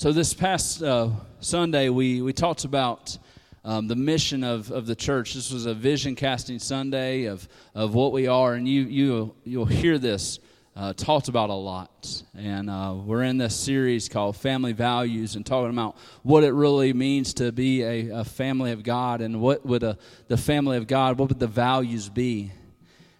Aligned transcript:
So, 0.00 0.12
this 0.12 0.32
past 0.32 0.82
uh, 0.82 1.10
Sunday, 1.40 1.90
we, 1.90 2.22
we 2.22 2.32
talked 2.32 2.64
about 2.64 3.18
um, 3.66 3.86
the 3.86 3.94
mission 3.94 4.44
of, 4.44 4.70
of 4.70 4.86
the 4.86 4.94
church. 4.94 5.34
This 5.34 5.52
was 5.52 5.66
a 5.66 5.74
vision 5.74 6.16
casting 6.16 6.58
Sunday 6.58 7.26
of, 7.26 7.46
of 7.74 7.92
what 7.92 8.10
we 8.10 8.26
are, 8.26 8.54
and 8.54 8.66
you, 8.66 8.84
you, 8.84 9.34
you'll 9.44 9.66
hear 9.66 9.98
this 9.98 10.38
uh, 10.74 10.94
talked 10.94 11.28
about 11.28 11.50
a 11.50 11.54
lot. 11.54 12.22
And 12.34 12.70
uh, 12.70 12.94
we're 12.96 13.24
in 13.24 13.36
this 13.36 13.54
series 13.54 14.08
called 14.08 14.38
Family 14.38 14.72
Values 14.72 15.36
and 15.36 15.44
talking 15.44 15.68
about 15.68 15.98
what 16.22 16.44
it 16.44 16.52
really 16.52 16.94
means 16.94 17.34
to 17.34 17.52
be 17.52 17.82
a, 17.82 18.20
a 18.20 18.24
family 18.24 18.72
of 18.72 18.82
God 18.82 19.20
and 19.20 19.38
what 19.38 19.66
would 19.66 19.82
a, 19.82 19.98
the 20.28 20.38
family 20.38 20.78
of 20.78 20.86
God, 20.86 21.18
what 21.18 21.28
would 21.28 21.40
the 21.40 21.46
values 21.46 22.08
be. 22.08 22.52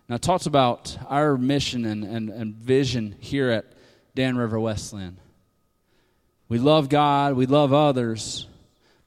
Now, 0.08 0.16
talks 0.16 0.46
about 0.46 0.96
our 1.10 1.36
mission 1.36 1.84
and, 1.84 2.04
and, 2.04 2.30
and 2.30 2.54
vision 2.54 3.16
here 3.20 3.50
at 3.50 3.66
Dan 4.14 4.38
River 4.38 4.58
Westland. 4.58 5.18
We 6.50 6.58
love 6.58 6.88
God, 6.88 7.34
we 7.34 7.46
love 7.46 7.72
others 7.72 8.46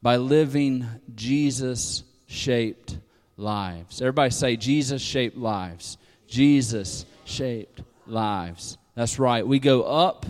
by 0.02 0.16
living 0.16 0.88
Jesus 1.14 2.04
shaped 2.26 2.98
lives. 3.38 4.02
Everybody 4.02 4.32
say, 4.32 4.56
Jesus 4.56 5.02
shaped 5.02 5.38
lives. 5.38 5.98
Jesus 6.26 7.06
shaped 7.26 7.82
lives. 8.08 8.78
That's 8.96 9.20
right. 9.20 9.46
We 9.46 9.60
go 9.60 9.84
up, 9.84 10.26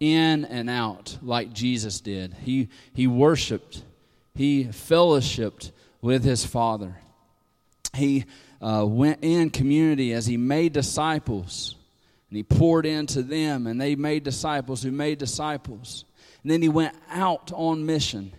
in, 0.00 0.44
and 0.46 0.70
out 0.70 1.18
like 1.22 1.52
Jesus 1.52 2.00
did. 2.00 2.32
He, 2.32 2.68
he 2.94 3.06
worshiped, 3.06 3.82
he 4.34 4.64
fellowshipped 4.64 5.70
with 6.00 6.24
his 6.24 6.44
Father. 6.46 6.96
He 7.94 8.24
uh, 8.60 8.84
went 8.88 9.18
in 9.22 9.50
community 9.50 10.12
as 10.12 10.26
he 10.26 10.38
made 10.38 10.72
disciples, 10.72 11.76
and 12.30 12.36
he 12.38 12.42
poured 12.42 12.86
into 12.86 13.22
them, 13.22 13.66
and 13.66 13.80
they 13.80 13.96
made 13.96 14.24
disciples 14.24 14.82
who 14.82 14.90
made 14.90 15.18
disciples. 15.18 16.06
And 16.42 16.50
then 16.50 16.62
he 16.62 16.68
went 16.68 16.94
out 17.10 17.52
on 17.52 17.86
mission 17.86 18.32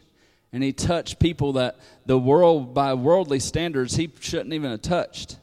and 0.56 0.64
he 0.64 0.72
touched 0.72 1.20
people 1.20 1.54
that 1.54 1.78
the 2.06 2.18
world, 2.18 2.74
by 2.74 2.94
worldly 2.94 3.40
standards, 3.40 3.96
he 3.96 4.12
shouldn't 4.22 4.54
even 4.54 4.72
have 4.72 4.82
touched. 4.82 5.38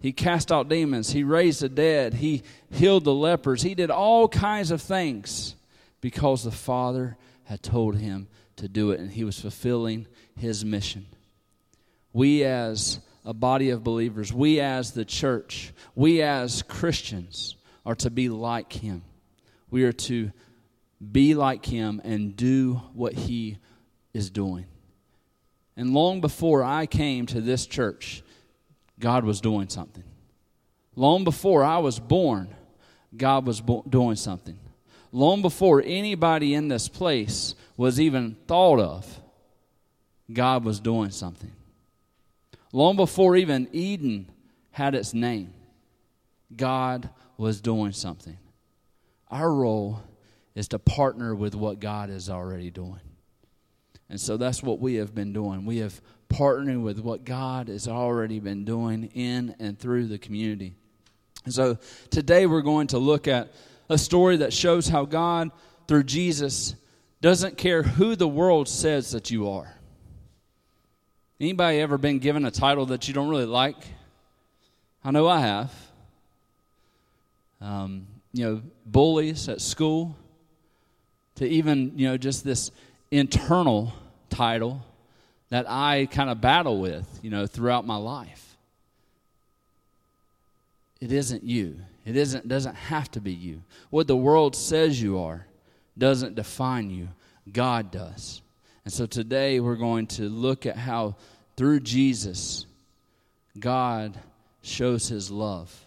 He 0.00 0.12
cast 0.12 0.50
out 0.50 0.68
demons. 0.68 1.12
He 1.12 1.22
raised 1.22 1.60
the 1.60 1.68
dead. 1.68 2.14
He 2.14 2.42
healed 2.70 3.04
the 3.04 3.14
lepers. 3.14 3.62
He 3.62 3.74
did 3.74 3.90
all 3.90 4.26
kinds 4.26 4.70
of 4.70 4.82
things 4.82 5.54
because 6.00 6.42
the 6.42 6.50
Father 6.50 7.16
had 7.44 7.62
told 7.62 7.96
him 7.96 8.26
to 8.56 8.66
do 8.66 8.90
it, 8.90 8.98
and 8.98 9.10
he 9.10 9.24
was 9.24 9.38
fulfilling 9.38 10.06
his 10.36 10.64
mission. 10.64 11.06
We, 12.12 12.42
as 12.42 12.98
a 13.24 13.34
body 13.34 13.70
of 13.70 13.84
believers, 13.84 14.32
we, 14.32 14.58
as 14.60 14.92
the 14.92 15.04
church, 15.04 15.72
we, 15.94 16.22
as 16.22 16.62
Christians, 16.62 17.54
are 17.84 17.94
to 17.96 18.10
be 18.10 18.28
like 18.28 18.72
him. 18.72 19.02
We 19.70 19.84
are 19.84 19.92
to 19.92 20.32
be 21.00 21.34
like 21.34 21.64
him 21.64 22.00
and 22.04 22.36
do 22.36 22.74
what 22.92 23.14
he 23.14 23.58
is 24.12 24.30
doing. 24.30 24.66
And 25.76 25.94
long 25.94 26.20
before 26.20 26.62
I 26.62 26.86
came 26.86 27.26
to 27.26 27.40
this 27.40 27.66
church, 27.66 28.22
God 28.98 29.24
was 29.24 29.40
doing 29.40 29.68
something. 29.68 30.04
Long 30.94 31.24
before 31.24 31.64
I 31.64 31.78
was 31.78 31.98
born, 31.98 32.54
God 33.16 33.46
was 33.46 33.60
bo- 33.60 33.84
doing 33.88 34.16
something. 34.16 34.58
Long 35.12 35.42
before 35.42 35.82
anybody 35.84 36.54
in 36.54 36.68
this 36.68 36.88
place 36.88 37.54
was 37.76 37.98
even 37.98 38.36
thought 38.46 38.78
of, 38.78 39.20
God 40.32 40.64
was 40.64 40.80
doing 40.80 41.10
something. 41.10 41.52
Long 42.72 42.96
before 42.96 43.36
even 43.36 43.68
Eden 43.72 44.30
had 44.70 44.94
its 44.94 45.14
name, 45.14 45.52
God 46.54 47.08
was 47.36 47.60
doing 47.60 47.92
something. 47.92 48.36
Our 49.30 49.52
role 49.52 50.02
is 50.60 50.68
to 50.68 50.78
partner 50.78 51.34
with 51.34 51.54
what 51.54 51.80
God 51.80 52.10
is 52.10 52.28
already 52.28 52.70
doing. 52.70 53.00
And 54.10 54.20
so 54.20 54.36
that's 54.36 54.62
what 54.62 54.78
we 54.78 54.96
have 54.96 55.14
been 55.14 55.32
doing. 55.32 55.64
We 55.64 55.78
have 55.78 55.98
partnered 56.28 56.82
with 56.82 56.98
what 57.00 57.24
God 57.24 57.68
has 57.68 57.88
already 57.88 58.40
been 58.40 58.66
doing 58.66 59.04
in 59.14 59.56
and 59.58 59.78
through 59.78 60.08
the 60.08 60.18
community. 60.18 60.74
And 61.46 61.54
so 61.54 61.78
today 62.10 62.44
we're 62.44 62.60
going 62.60 62.88
to 62.88 62.98
look 62.98 63.26
at 63.26 63.54
a 63.88 63.96
story 63.96 64.36
that 64.36 64.52
shows 64.52 64.86
how 64.86 65.06
God, 65.06 65.50
through 65.88 66.04
Jesus, 66.04 66.74
doesn't 67.22 67.56
care 67.56 67.82
who 67.82 68.14
the 68.14 68.28
world 68.28 68.68
says 68.68 69.12
that 69.12 69.30
you 69.30 69.48
are. 69.48 69.74
Anybody 71.40 71.80
ever 71.80 71.96
been 71.96 72.18
given 72.18 72.44
a 72.44 72.50
title 72.50 72.84
that 72.86 73.08
you 73.08 73.14
don't 73.14 73.30
really 73.30 73.46
like? 73.46 73.78
I 75.02 75.10
know 75.10 75.26
I 75.26 75.40
have. 75.40 75.72
Um, 77.62 78.06
you 78.34 78.44
know, 78.44 78.62
bullies 78.84 79.48
at 79.48 79.62
school, 79.62 80.16
to 81.36 81.48
even, 81.48 81.92
you 81.96 82.08
know, 82.08 82.16
just 82.16 82.44
this 82.44 82.70
internal 83.10 83.92
title 84.28 84.82
that 85.50 85.66
I 85.68 86.06
kind 86.10 86.30
of 86.30 86.40
battle 86.40 86.80
with, 86.80 87.06
you 87.22 87.30
know, 87.30 87.46
throughout 87.46 87.86
my 87.86 87.96
life. 87.96 88.56
It 91.00 91.12
isn't 91.12 91.42
you. 91.42 91.76
It 92.04 92.16
isn't 92.16 92.48
doesn't 92.48 92.74
have 92.74 93.10
to 93.12 93.20
be 93.20 93.32
you. 93.32 93.62
What 93.90 94.06
the 94.06 94.16
world 94.16 94.54
says 94.54 95.00
you 95.00 95.18
are 95.18 95.46
doesn't 95.96 96.34
define 96.34 96.90
you. 96.90 97.08
God 97.52 97.90
does. 97.90 98.42
And 98.84 98.92
so 98.92 99.06
today 99.06 99.60
we're 99.60 99.76
going 99.76 100.06
to 100.08 100.28
look 100.28 100.66
at 100.66 100.76
how 100.76 101.16
through 101.56 101.80
Jesus 101.80 102.66
God 103.58 104.18
shows 104.62 105.08
his 105.08 105.30
love 105.30 105.86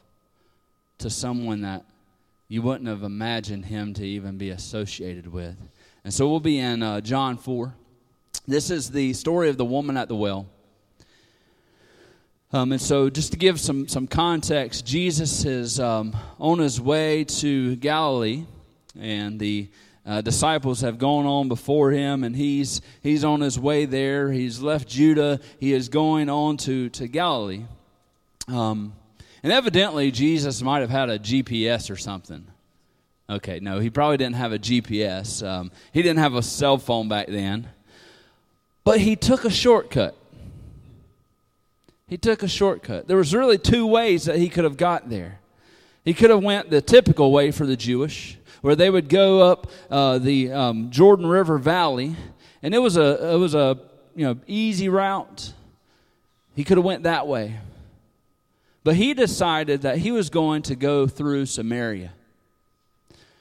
to 1.00 1.10
someone 1.10 1.62
that 1.62 1.84
you 2.48 2.62
wouldn't 2.62 2.88
have 2.88 3.04
imagined 3.04 3.66
him 3.66 3.94
to 3.96 4.06
even 4.06 4.38
be 4.38 4.50
associated 4.50 5.28
with. 5.28 5.56
And 6.04 6.14
so 6.14 6.30
we'll 6.30 6.40
be 6.40 6.60
in 6.60 6.84
uh, 6.84 7.02
John 7.02 7.38
4. 7.38 7.74
This 8.48 8.70
is 8.70 8.92
the 8.92 9.14
story 9.14 9.50
of 9.50 9.58
the 9.58 9.66
woman 9.66 9.96
at 9.96 10.10
the 10.10 10.16
well. 10.16 10.48
Um, 12.52 12.72
and 12.72 12.82
so, 12.82 13.10
just 13.10 13.32
to 13.32 13.38
give 13.38 13.60
some, 13.60 13.88
some 13.88 14.06
context, 14.06 14.86
Jesus 14.86 15.44
is 15.44 15.80
um, 15.80 16.16
on 16.40 16.60
his 16.60 16.80
way 16.80 17.24
to 17.24 17.76
Galilee, 17.78 18.44
and 19.00 19.40
the 19.40 19.70
uh, 20.06 20.22
disciples 20.22 20.82
have 20.82 21.00
gone 21.00 21.26
on 21.26 21.48
before 21.48 21.90
him, 21.90 22.24
and 22.24 22.36
he's, 22.36 22.82
he's 23.02 23.24
on 23.24 23.42
his 23.42 23.58
way 23.58 23.86
there. 23.86 24.32
He's 24.32 24.60
left 24.60 24.88
Judah, 24.88 25.40
he 25.60 25.74
is 25.74 25.90
going 25.90 26.30
on 26.30 26.58
to, 26.58 26.90
to 26.90 27.08
Galilee. 27.08 27.64
Um, 28.48 28.94
and 29.44 29.52
evidently, 29.52 30.10
Jesus 30.10 30.62
might 30.62 30.80
have 30.80 30.90
had 30.90 31.10
a 31.10 31.20
GPS 31.20 31.92
or 31.92 31.98
something. 31.98 32.48
Okay, 33.30 33.60
no, 33.60 33.80
he 33.80 33.90
probably 33.90 34.18
didn't 34.18 34.36
have 34.36 34.54
a 34.54 34.60
GPS. 34.60 35.46
Um, 35.46 35.72
he 35.92 36.02
didn't 36.02 36.20
have 36.20 36.34
a 36.34 36.42
cell 36.42 36.78
phone 36.78 37.10
back 37.10 37.28
then. 37.28 37.70
But 38.84 39.00
he 39.00 39.16
took 39.16 39.46
a 39.46 39.50
shortcut. 39.50 40.16
He 42.08 42.18
took 42.18 42.44
a 42.44 42.48
shortcut. 42.48 43.08
There 43.08 43.18
was 43.18 43.34
really 43.34 43.58
two 43.58 43.88
ways 43.88 44.26
that 44.26 44.38
he 44.38 44.50
could 44.50 44.66
have 44.66 44.78
got 44.78 45.10
there. 45.10 45.40
He 46.04 46.14
could 46.14 46.30
have 46.30 46.44
went 46.44 46.70
the 46.70 46.82
typical 46.82 47.32
way 47.32 47.52
for 47.52 47.66
the 47.66 47.78
Jewish, 47.78 48.38
where 48.62 48.76
they 48.76 48.90
would 48.90 49.08
go 49.08 49.42
up 49.42 49.72
uh, 49.90 50.20
the 50.20 50.52
um, 50.52 50.92
Jordan 50.92 51.28
River 51.28 51.58
Valley, 51.58 52.16
and 52.62 52.76
it 52.76 52.80
was 52.80 52.98
a 52.98 53.34
it 53.34 53.38
was 53.38 53.56
a 53.56 53.80
you 54.16 54.26
know 54.26 54.38
easy 54.48 54.90
route. 54.90 55.54
He 56.56 56.64
could 56.64 56.78
have 56.78 56.86
went 56.86 57.04
that 57.04 57.26
way, 57.26 57.58
but 58.84 58.96
he 58.96 59.14
decided 59.14 59.82
that 59.82 60.00
he 60.00 60.12
was 60.12 60.30
going 60.30 60.62
to 60.64 60.76
go 60.76 61.08
through 61.08 61.46
Samaria. 61.46 62.12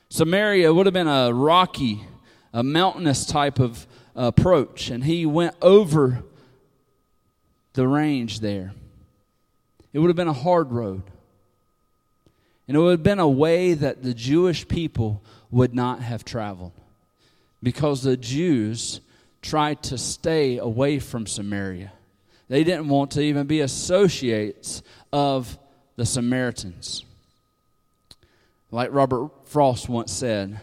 Samaria 0.08 0.72
would 0.72 0.86
have 0.86 0.92
been 0.92 1.08
a 1.08 1.32
rocky, 1.32 2.04
a 2.52 2.62
mountainous 2.62 3.24
type 3.24 3.58
of 3.58 3.86
approach, 4.14 4.90
and 4.90 5.04
he 5.04 5.24
went 5.26 5.56
over 5.62 6.22
the 7.72 7.88
range 7.88 8.40
there. 8.40 8.72
It 9.92 9.98
would 9.98 10.08
have 10.08 10.16
been 10.16 10.28
a 10.28 10.32
hard 10.32 10.70
road. 10.70 11.02
And 12.68 12.76
it 12.76 12.80
would 12.80 12.92
have 12.92 13.02
been 13.02 13.18
a 13.18 13.28
way 13.28 13.74
that 13.74 14.02
the 14.02 14.14
Jewish 14.14 14.68
people 14.68 15.22
would 15.50 15.74
not 15.74 16.00
have 16.00 16.24
traveled 16.24 16.72
because 17.62 18.02
the 18.02 18.16
Jews 18.16 19.00
tried 19.42 19.82
to 19.84 19.98
stay 19.98 20.58
away 20.58 20.98
from 20.98 21.26
Samaria. 21.26 21.92
They 22.52 22.64
didn't 22.64 22.88
want 22.88 23.12
to 23.12 23.22
even 23.22 23.46
be 23.46 23.60
associates 23.60 24.82
of 25.10 25.58
the 25.96 26.04
Samaritans. 26.04 27.02
Like 28.70 28.90
Robert 28.92 29.30
Frost 29.48 29.88
once 29.88 30.12
said, 30.12 30.60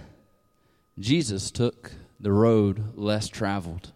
Jesus 1.00 1.50
took 1.50 1.94
the 2.19 2.31
road 2.31 2.95
less 2.95 3.27
traveled. 3.27 3.91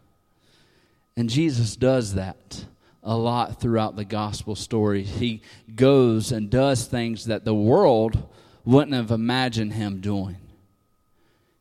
And 1.15 1.29
Jesus 1.29 1.75
does 1.75 2.15
that 2.15 2.65
a 3.03 3.15
lot 3.15 3.61
throughout 3.61 3.95
the 3.95 4.05
gospel 4.05 4.55
story. 4.55 5.03
He 5.03 5.43
goes 5.75 6.31
and 6.31 6.49
does 6.49 6.87
things 6.87 7.25
that 7.25 7.45
the 7.45 7.53
world 7.53 8.27
wouldn't 8.65 8.95
have 8.95 9.11
imagined 9.11 9.73
him 9.73 10.01
doing. 10.01 10.37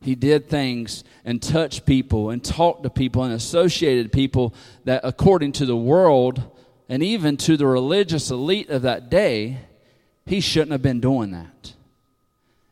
He 0.03 0.15
did 0.15 0.49
things 0.49 1.05
and 1.23 1.41
touched 1.41 1.85
people 1.85 2.29
and 2.29 2.43
talked 2.43 2.83
to 2.83 2.89
people 2.89 3.23
and 3.23 3.33
associated 3.33 4.11
people 4.11 4.53
that, 4.83 5.01
according 5.03 5.53
to 5.53 5.65
the 5.65 5.77
world 5.77 6.43
and 6.89 7.01
even 7.01 7.37
to 7.37 7.55
the 7.55 7.65
religious 7.65 8.29
elite 8.29 8.69
of 8.69 8.81
that 8.81 9.09
day, 9.09 9.59
he 10.25 10.41
shouldn't 10.41 10.73
have 10.73 10.81
been 10.81 10.99
doing 10.99 11.31
that. 11.31 11.73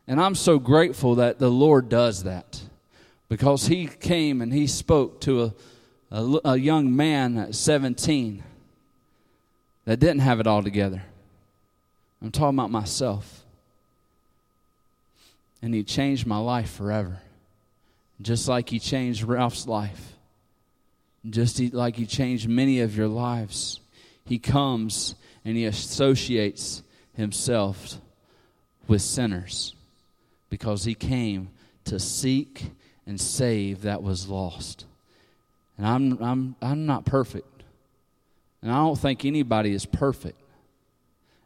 And 0.06 0.20
I'm 0.20 0.34
so 0.34 0.58
grateful 0.58 1.14
that 1.14 1.38
the 1.38 1.50
Lord 1.50 1.88
does 1.88 2.24
that 2.24 2.60
because 3.30 3.66
he 3.66 3.86
came 3.86 4.42
and 4.42 4.52
he 4.52 4.66
spoke 4.66 5.22
to 5.22 5.44
a, 5.44 5.54
a, 6.10 6.40
a 6.44 6.56
young 6.56 6.94
man 6.94 7.38
at 7.38 7.54
17 7.54 8.42
that 9.86 9.98
didn't 10.00 10.18
have 10.18 10.38
it 10.38 10.46
all 10.46 10.62
together. 10.62 11.02
I'm 12.20 12.30
talking 12.30 12.58
about 12.58 12.70
myself. 12.70 13.41
And 15.62 15.72
he 15.72 15.84
changed 15.84 16.26
my 16.26 16.38
life 16.38 16.72
forever. 16.72 17.20
Just 18.20 18.48
like 18.48 18.68
he 18.68 18.78
changed 18.78 19.22
Ralph's 19.22 19.66
life. 19.66 20.16
Just 21.28 21.60
like 21.72 21.96
he 21.96 22.04
changed 22.04 22.48
many 22.48 22.80
of 22.80 22.96
your 22.96 23.08
lives. 23.08 23.80
He 24.24 24.38
comes 24.38 25.14
and 25.44 25.56
he 25.56 25.64
associates 25.64 26.82
himself 27.14 27.96
with 28.88 29.02
sinners 29.02 29.74
because 30.50 30.84
he 30.84 30.94
came 30.94 31.50
to 31.84 31.98
seek 31.98 32.70
and 33.06 33.20
save 33.20 33.82
that 33.82 34.02
was 34.02 34.28
lost. 34.28 34.86
And 35.76 35.86
I'm, 35.86 36.22
I'm, 36.22 36.56
I'm 36.60 36.86
not 36.86 37.04
perfect. 37.04 37.64
And 38.60 38.70
I 38.70 38.76
don't 38.76 38.98
think 38.98 39.24
anybody 39.24 39.72
is 39.72 39.86
perfect. 39.86 40.38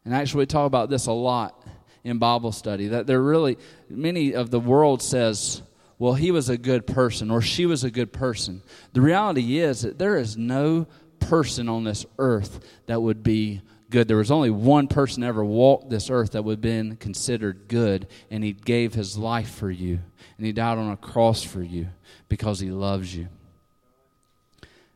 And 0.05 0.15
actually, 0.15 0.41
we 0.41 0.47
talk 0.47 0.67
about 0.67 0.91
this 0.91 1.07
a 1.07 1.13
lot 1.13 1.66
in 2.07 2.19
Bible 2.19 2.53
study 2.53 2.87
that 2.89 3.09
there 3.09 3.21
really, 3.21 3.59
many 3.91 4.33
of 4.33 4.53
the 4.53 4.61
world 4.61 5.03
says, 5.03 5.61
well, 5.99 6.15
he 6.15 6.31
was 6.31 6.49
a 6.49 6.57
good 6.57 6.87
person 6.87 7.33
or 7.33 7.43
she 7.43 7.67
was 7.67 7.83
a 7.83 7.91
good 7.91 8.13
person. 8.13 8.63
The 8.93 9.01
reality 9.01 9.59
is 9.59 9.83
that 9.83 9.99
there 9.99 10.17
is 10.17 10.37
no 10.37 10.87
person 11.19 11.69
on 11.69 11.83
this 11.83 12.07
earth 12.19 12.61
that 12.87 13.03
would 13.03 13.25
be 13.25 13.61
good. 13.91 14.07
There 14.07 14.19
was 14.19 14.31
only 14.31 14.51
one 14.51 14.87
person 14.87 15.25
ever 15.25 15.45
walked 15.45 15.91
this 15.91 16.09
earth 16.09 16.33
that 16.33 16.45
would 16.45 16.59
have 16.59 16.61
been 16.61 16.97
considered 16.97 17.67
good, 17.67 18.07
and 18.31 18.45
he 18.45 18.53
gave 18.53 18.95
his 18.95 19.19
life 19.19 19.51
for 19.51 19.71
you, 19.71 19.99
and 20.37 20.47
he 20.47 20.53
died 20.53 20.79
on 20.79 20.93
a 20.93 20.97
cross 20.97 21.43
for 21.43 21.63
you 21.63 21.89
because 22.29 22.61
he 22.61 22.71
loves 22.71 23.17
you. 23.17 23.27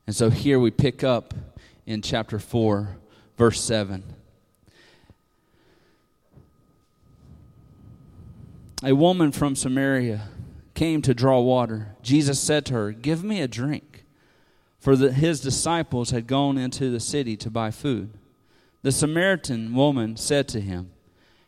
And 0.06 0.14
so 0.14 0.30
here 0.30 0.60
we 0.60 0.70
pick 0.70 1.02
up 1.02 1.34
in 1.86 2.02
chapter 2.02 2.38
4, 2.38 2.96
verse 3.36 3.60
7. 3.60 4.04
A 8.82 8.94
woman 8.94 9.30
from 9.30 9.56
Samaria 9.56 10.28
came 10.74 11.02
to 11.02 11.12
draw 11.12 11.40
water. 11.40 11.94
Jesus 12.02 12.40
said 12.40 12.64
to 12.66 12.74
her, 12.74 12.92
Give 12.92 13.22
me 13.22 13.42
a 13.42 13.48
drink. 13.48 14.04
For 14.78 14.96
the, 14.96 15.12
his 15.12 15.40
disciples 15.40 16.10
had 16.10 16.26
gone 16.26 16.56
into 16.56 16.90
the 16.90 17.00
city 17.00 17.36
to 17.36 17.50
buy 17.50 17.70
food. 17.70 18.14
The 18.82 18.92
Samaritan 18.92 19.74
woman 19.74 20.16
said 20.16 20.48
to 20.48 20.60
him, 20.60 20.90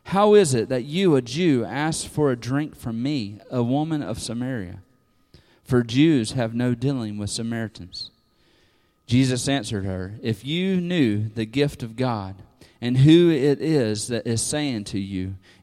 How 0.05 0.35
is 0.35 0.53
it 0.53 0.69
that 0.69 0.83
you, 0.83 1.15
a 1.15 1.21
Jew, 1.23 1.65
ask 1.65 2.07
for 2.07 2.31
a 2.31 2.35
drink 2.35 2.75
from 2.75 3.01
me, 3.01 3.39
a 3.49 3.63
woman 3.63 4.03
of 4.03 4.19
Samaria? 4.19 4.81
For 5.63 5.81
Jews 5.81 6.33
have 6.33 6.53
no 6.53 6.75
dealing 6.75 7.17
with 7.17 7.31
Samaritans. 7.31 8.11
Jesus 9.07 9.47
answered 9.47 9.85
her, 9.85 10.13
If 10.21 10.45
you 10.45 10.79
knew 10.79 11.29
the 11.29 11.45
gift 11.45 11.81
of 11.81 11.95
God, 11.95 12.35
and 12.79 12.97
who 12.97 13.31
it 13.31 13.61
is 13.61 14.09
that 14.09 14.27
is 14.27 14.41
saying 14.41 14.83
to 14.83 14.99
you, 14.99 15.35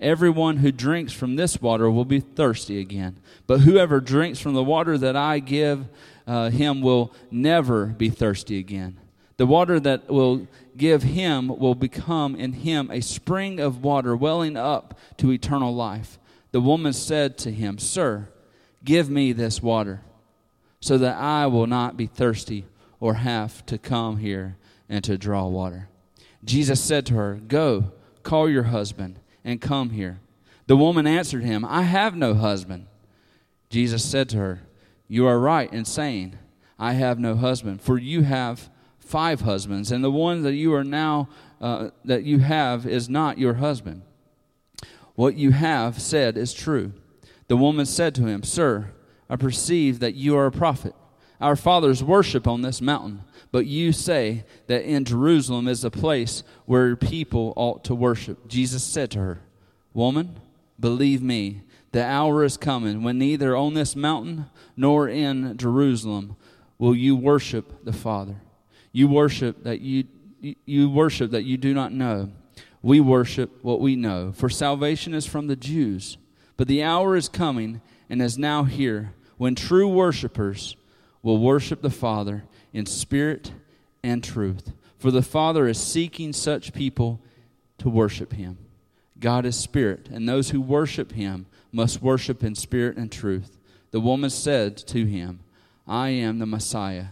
Everyone 0.00 0.58
who 0.58 0.72
drinks 0.72 1.12
from 1.12 1.36
this 1.36 1.60
water 1.60 1.90
will 1.90 2.06
be 2.06 2.20
thirsty 2.20 2.80
again. 2.80 3.18
But 3.46 3.60
whoever 3.60 4.00
drinks 4.00 4.38
from 4.40 4.54
the 4.54 4.64
water 4.64 4.96
that 4.96 5.14
I 5.14 5.40
give 5.40 5.86
uh, 6.26 6.48
him 6.48 6.80
will 6.80 7.12
never 7.30 7.86
be 7.86 8.08
thirsty 8.08 8.58
again. 8.58 8.96
The 9.36 9.46
water 9.46 9.78
that 9.80 10.08
will 10.08 10.46
give 10.76 11.02
him 11.02 11.48
will 11.48 11.74
become 11.74 12.34
in 12.34 12.52
him 12.52 12.90
a 12.90 13.00
spring 13.02 13.60
of 13.60 13.82
water 13.82 14.16
welling 14.16 14.56
up 14.56 14.98
to 15.18 15.32
eternal 15.32 15.74
life. 15.74 16.18
The 16.52 16.60
woman 16.60 16.92
said 16.94 17.36
to 17.38 17.50
him, 17.50 17.78
Sir, 17.78 18.28
give 18.84 19.10
me 19.10 19.32
this 19.32 19.62
water, 19.62 20.00
so 20.80 20.96
that 20.98 21.16
I 21.16 21.46
will 21.46 21.66
not 21.66 21.96
be 21.96 22.06
thirsty 22.06 22.64
or 23.00 23.14
have 23.14 23.64
to 23.66 23.76
come 23.76 24.16
here 24.18 24.56
and 24.88 25.04
to 25.04 25.18
draw 25.18 25.46
water. 25.46 25.88
Jesus 26.44 26.82
said 26.82 27.04
to 27.06 27.14
her, 27.14 27.34
Go, 27.34 27.92
call 28.22 28.48
your 28.48 28.64
husband 28.64 29.18
and 29.44 29.60
come 29.60 29.90
here. 29.90 30.20
The 30.66 30.76
woman 30.76 31.06
answered 31.06 31.42
him, 31.42 31.64
I 31.64 31.82
have 31.82 32.14
no 32.14 32.34
husband. 32.34 32.86
Jesus 33.70 34.04
said 34.04 34.28
to 34.30 34.36
her, 34.36 34.60
You 35.08 35.26
are 35.26 35.38
right 35.38 35.72
in 35.72 35.84
saying, 35.84 36.38
I 36.78 36.92
have 36.92 37.18
no 37.18 37.36
husband, 37.36 37.82
for 37.82 37.98
you 37.98 38.22
have 38.22 38.70
five 38.98 39.42
husbands, 39.42 39.90
and 39.90 40.02
the 40.02 40.10
one 40.10 40.42
that 40.42 40.54
you 40.54 40.72
are 40.74 40.84
now 40.84 41.28
uh, 41.60 41.90
that 42.04 42.22
you 42.24 42.38
have 42.38 42.86
is 42.86 43.08
not 43.08 43.38
your 43.38 43.54
husband. 43.54 44.02
What 45.14 45.36
you 45.36 45.50
have 45.50 46.00
said 46.00 46.38
is 46.38 46.54
true. 46.54 46.92
The 47.48 47.56
woman 47.56 47.84
said 47.84 48.14
to 48.14 48.26
him, 48.26 48.42
Sir, 48.42 48.92
I 49.28 49.36
perceive 49.36 49.98
that 50.00 50.14
you 50.14 50.36
are 50.36 50.46
a 50.46 50.52
prophet. 50.52 50.94
Our 51.40 51.56
fathers 51.56 52.04
worship 52.04 52.46
on 52.46 52.62
this 52.62 52.82
mountain, 52.82 53.22
but 53.50 53.66
you 53.66 53.92
say 53.92 54.44
that 54.66 54.84
in 54.84 55.04
Jerusalem 55.04 55.68
is 55.68 55.82
the 55.82 55.90
place 55.90 56.42
where 56.66 56.96
people 56.96 57.54
ought 57.56 57.82
to 57.84 57.94
worship. 57.94 58.46
Jesus 58.46 58.84
said 58.84 59.10
to 59.12 59.18
her, 59.18 59.40
Woman, 59.94 60.38
believe 60.78 61.22
me, 61.22 61.62
the 61.92 62.04
hour 62.04 62.44
is 62.44 62.56
coming 62.56 63.02
when 63.02 63.18
neither 63.18 63.56
on 63.56 63.74
this 63.74 63.96
mountain 63.96 64.46
nor 64.76 65.08
in 65.08 65.56
Jerusalem 65.56 66.36
will 66.78 66.94
you 66.94 67.16
worship 67.16 67.84
the 67.84 67.92
Father. 67.92 68.36
You 68.92 69.08
worship 69.08 69.64
that 69.64 69.80
you 69.80 70.04
you 70.64 70.88
worship 70.88 71.32
that 71.32 71.44
you 71.44 71.58
do 71.58 71.74
not 71.74 71.92
know. 71.92 72.30
We 72.80 73.00
worship 73.00 73.62
what 73.62 73.80
we 73.80 73.94
know, 73.94 74.32
for 74.32 74.48
salvation 74.48 75.12
is 75.12 75.26
from 75.26 75.48
the 75.48 75.56
Jews. 75.56 76.16
But 76.56 76.66
the 76.66 76.82
hour 76.82 77.14
is 77.14 77.28
coming 77.28 77.82
and 78.08 78.22
is 78.22 78.38
now 78.38 78.64
here 78.64 79.12
when 79.36 79.54
true 79.54 79.88
worshipers 79.88 80.76
will 81.22 81.38
worship 81.38 81.82
the 81.82 81.90
Father 81.90 82.44
in 82.72 82.86
spirit 82.86 83.52
and 84.02 84.22
truth. 84.22 84.72
For 84.98 85.10
the 85.10 85.22
Father 85.22 85.66
is 85.66 85.80
seeking 85.80 86.32
such 86.32 86.72
people 86.72 87.20
to 87.78 87.88
worship 87.88 88.32
him. 88.32 88.58
God 89.18 89.44
is 89.44 89.56
spirit, 89.56 90.08
and 90.10 90.28
those 90.28 90.50
who 90.50 90.60
worship 90.60 91.12
him 91.12 91.46
must 91.72 92.02
worship 92.02 92.42
in 92.42 92.54
spirit 92.54 92.96
and 92.96 93.10
truth. 93.10 93.58
The 93.90 94.00
woman 94.00 94.30
said 94.30 94.76
to 94.78 95.04
him, 95.04 95.40
I 95.86 96.10
am 96.10 96.38
the 96.38 96.46
Messiah 96.46 97.06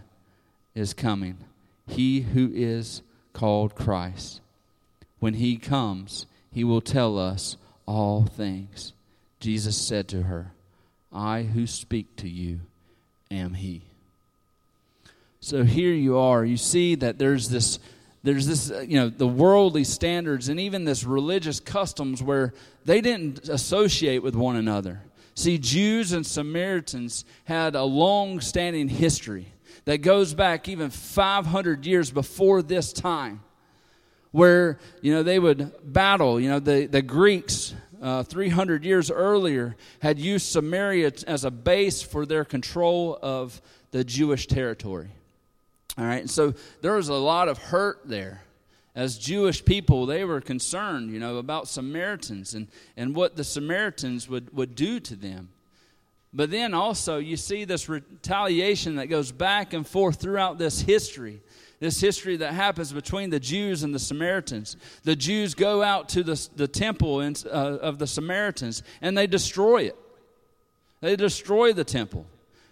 is 0.73 0.93
coming, 0.93 1.37
he 1.87 2.21
who 2.21 2.51
is 2.53 3.01
called 3.33 3.75
Christ. 3.75 4.41
When 5.19 5.35
he 5.35 5.57
comes, 5.57 6.25
he 6.51 6.63
will 6.63 6.81
tell 6.81 7.17
us 7.17 7.57
all 7.85 8.23
things. 8.25 8.93
Jesus 9.39 9.77
said 9.77 10.07
to 10.09 10.23
her, 10.23 10.53
I 11.11 11.43
who 11.43 11.67
speak 11.67 12.15
to 12.17 12.29
you 12.29 12.61
am 13.29 13.55
he. 13.55 13.88
So 15.41 15.63
here 15.63 15.93
you 15.93 16.17
are. 16.17 16.43
You 16.43 16.57
see 16.57 16.95
that 16.95 17.17
there's 17.17 17.49
this 17.49 17.79
there's 18.23 18.45
this 18.45 18.71
uh, 18.71 18.81
you 18.81 18.99
know 18.99 19.09
the 19.09 19.27
worldly 19.27 19.85
standards 19.85 20.49
and 20.49 20.59
even 20.59 20.83
this 20.83 21.03
religious 21.03 21.59
customs 21.59 22.21
where 22.21 22.53
they 22.85 22.99
didn't 23.01 23.47
associate 23.47 24.21
with 24.21 24.35
one 24.35 24.57
another. 24.57 25.01
See, 25.35 25.57
Jews 25.57 26.11
and 26.11 26.25
Samaritans 26.25 27.23
had 27.45 27.75
a 27.75 27.83
long 27.83 28.41
standing 28.41 28.89
history 28.89 29.53
that 29.85 29.99
goes 29.99 30.33
back 30.33 30.67
even 30.67 30.89
500 30.89 31.85
years 31.85 32.11
before 32.11 32.61
this 32.61 32.91
time 32.91 33.41
where 34.31 34.77
you 35.01 35.13
know 35.13 35.23
they 35.23 35.39
would 35.39 35.71
battle 35.83 36.39
you 36.39 36.49
know 36.49 36.59
the, 36.59 36.85
the 36.85 37.01
greeks 37.01 37.73
uh, 38.01 38.23
300 38.23 38.83
years 38.85 39.09
earlier 39.09 39.75
had 40.01 40.19
used 40.19 40.45
samaria 40.45 41.11
as 41.27 41.43
a 41.43 41.51
base 41.51 42.01
for 42.01 42.25
their 42.25 42.45
control 42.45 43.17
of 43.21 43.61
the 43.91 44.03
jewish 44.03 44.45
territory 44.45 45.09
all 45.99 46.05
right, 46.05 46.29
so 46.29 46.53
there 46.81 46.93
was 46.93 47.09
a 47.09 47.13
lot 47.13 47.49
of 47.49 47.57
hurt 47.57 48.01
there. 48.05 48.43
As 48.95 49.17
Jewish 49.17 49.63
people, 49.63 50.05
they 50.05 50.23
were 50.23 50.41
concerned, 50.41 51.11
you 51.11 51.19
know, 51.19 51.37
about 51.37 51.67
Samaritans 51.67 52.53
and, 52.53 52.67
and 52.97 53.15
what 53.15 53.35
the 53.35 53.43
Samaritans 53.43 54.27
would, 54.29 54.53
would 54.55 54.75
do 54.75 54.99
to 55.01 55.15
them. 55.15 55.49
But 56.33 56.51
then 56.51 56.73
also, 56.73 57.17
you 57.17 57.37
see 57.37 57.65
this 57.65 57.89
retaliation 57.89 58.95
that 58.95 59.07
goes 59.07 59.31
back 59.31 59.73
and 59.73 59.85
forth 59.85 60.21
throughout 60.21 60.57
this 60.57 60.81
history 60.81 61.41
this 61.79 62.01
history 62.01 62.37
that 62.37 62.53
happens 62.53 62.91
between 62.91 63.29
the 63.29 63.39
Jews 63.39 63.83
and 63.83 63.95
the 63.95 63.99
Samaritans. 63.99 64.75
The 65.03 65.15
Jews 65.15 65.55
go 65.55 65.81
out 65.81 66.09
to 66.09 66.23
the, 66.23 66.49
the 66.55 66.67
temple 66.67 67.21
in, 67.21 67.35
uh, 67.45 67.49
of 67.49 67.99
the 67.99 68.07
Samaritans 68.07 68.83
and 69.01 69.17
they 69.17 69.27
destroy 69.27 69.83
it. 69.83 69.95
They 71.01 71.15
destroy 71.15 71.71
the 71.71 71.85
temple. 71.85 72.25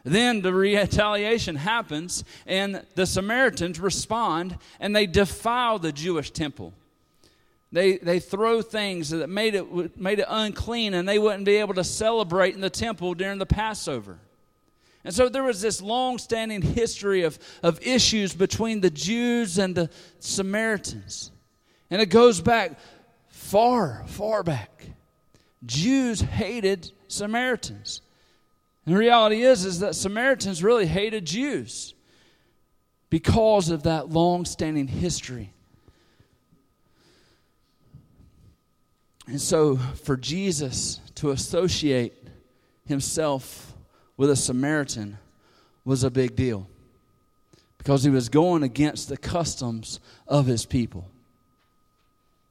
Then 0.07 0.41
the 0.41 0.53
retaliation 0.53 1.57
happens, 1.57 2.23
and 2.45 2.81
the 2.95 3.05
Samaritans 3.05 3.77
respond 3.77 4.57
and 4.79 4.95
they 4.95 5.05
defile 5.05 5.79
the 5.79 5.91
Jewish 5.91 6.31
temple. 6.31 6.73
They, 7.73 7.97
they 7.97 8.21
throw 8.21 8.61
things 8.61 9.09
that 9.09 9.27
made 9.27 9.53
it, 9.53 9.99
made 9.99 10.19
it 10.19 10.25
unclean, 10.29 10.93
and 10.93 11.07
they 11.07 11.19
wouldn't 11.19 11.43
be 11.43 11.57
able 11.57 11.73
to 11.73 11.83
celebrate 11.83 12.55
in 12.55 12.61
the 12.61 12.69
temple 12.69 13.15
during 13.15 13.37
the 13.37 13.45
Passover. 13.45 14.19
And 15.03 15.13
so 15.13 15.27
there 15.27 15.43
was 15.43 15.61
this 15.61 15.81
long 15.81 16.17
standing 16.19 16.61
history 16.61 17.23
of, 17.23 17.37
of 17.61 17.85
issues 17.85 18.33
between 18.33 18.79
the 18.79 18.89
Jews 18.89 19.57
and 19.57 19.75
the 19.75 19.89
Samaritans. 20.19 21.31
And 21.89 22.01
it 22.01 22.05
goes 22.05 22.39
back 22.39 22.79
far, 23.27 24.05
far 24.07 24.41
back. 24.43 24.85
Jews 25.65 26.21
hated 26.21 26.91
Samaritans. 27.09 28.01
And 28.87 28.95
the 28.95 28.99
reality 28.99 29.41
is, 29.41 29.65
is 29.65 29.81
that 29.81 29.95
Samaritans 29.95 30.63
really 30.63 30.85
hated 30.85 31.25
Jews 31.25 31.93
because 33.09 33.69
of 33.69 33.83
that 33.83 34.09
long 34.09 34.45
standing 34.45 34.87
history. 34.87 35.51
And 39.27 39.41
so, 39.41 39.75
for 39.75 40.15
Jesus 40.15 41.01
to 41.15 41.31
associate 41.31 42.13
himself 42.85 43.73
with 44.15 44.29
a 44.29 44.37
Samaritan 44.37 45.17
was 45.83 46.05
a 46.05 46.09
big 46.09 46.37
deal 46.37 46.65
because 47.77 48.05
he 48.05 48.09
was 48.09 48.29
going 48.29 48.63
against 48.63 49.09
the 49.09 49.17
customs 49.17 49.99
of 50.29 50.45
his 50.45 50.65
people. 50.65 51.09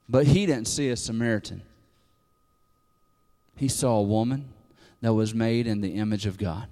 But 0.07 0.27
he 0.27 0.45
didn't 0.45 0.69
see 0.69 0.91
a 0.91 0.97
Samaritan, 0.97 1.63
he 3.57 3.69
saw 3.69 3.97
a 3.97 4.03
woman 4.03 4.51
that 5.07 5.15
was 5.15 5.33
made 5.33 5.69
in 5.69 5.83
the 5.83 5.95
image 5.95 6.27
of 6.27 6.37
God. 6.37 6.67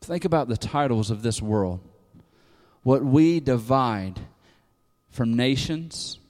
Think 0.00 0.24
about 0.24 0.46
the 0.46 0.56
titles 0.56 1.10
of 1.10 1.20
this 1.20 1.42
world. 1.42 1.80
What 2.84 3.04
we 3.04 3.40
divide 3.40 4.20
from 5.10 5.34
nations, 5.34 6.20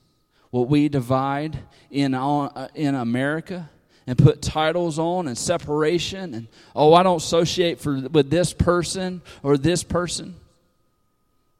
what 0.49 0.71
we 0.71 0.89
divide 0.89 1.59
in, 1.91 2.15
uh, 2.15 2.69
in 2.75 2.95
America 2.95 3.69
and 4.07 4.17
put 4.17 4.41
titles 4.41 4.99
on 4.99 5.29
and 5.29 5.37
separation 5.37 6.33
and 6.33 6.49
oh 6.75 6.95
I 6.95 7.03
don't 7.03 7.19
associate 7.19 7.79
for, 7.79 8.01
with 8.09 8.31
this 8.31 8.55
person 8.55 9.21
or 9.43 9.59
this 9.59 9.83
person 9.83 10.35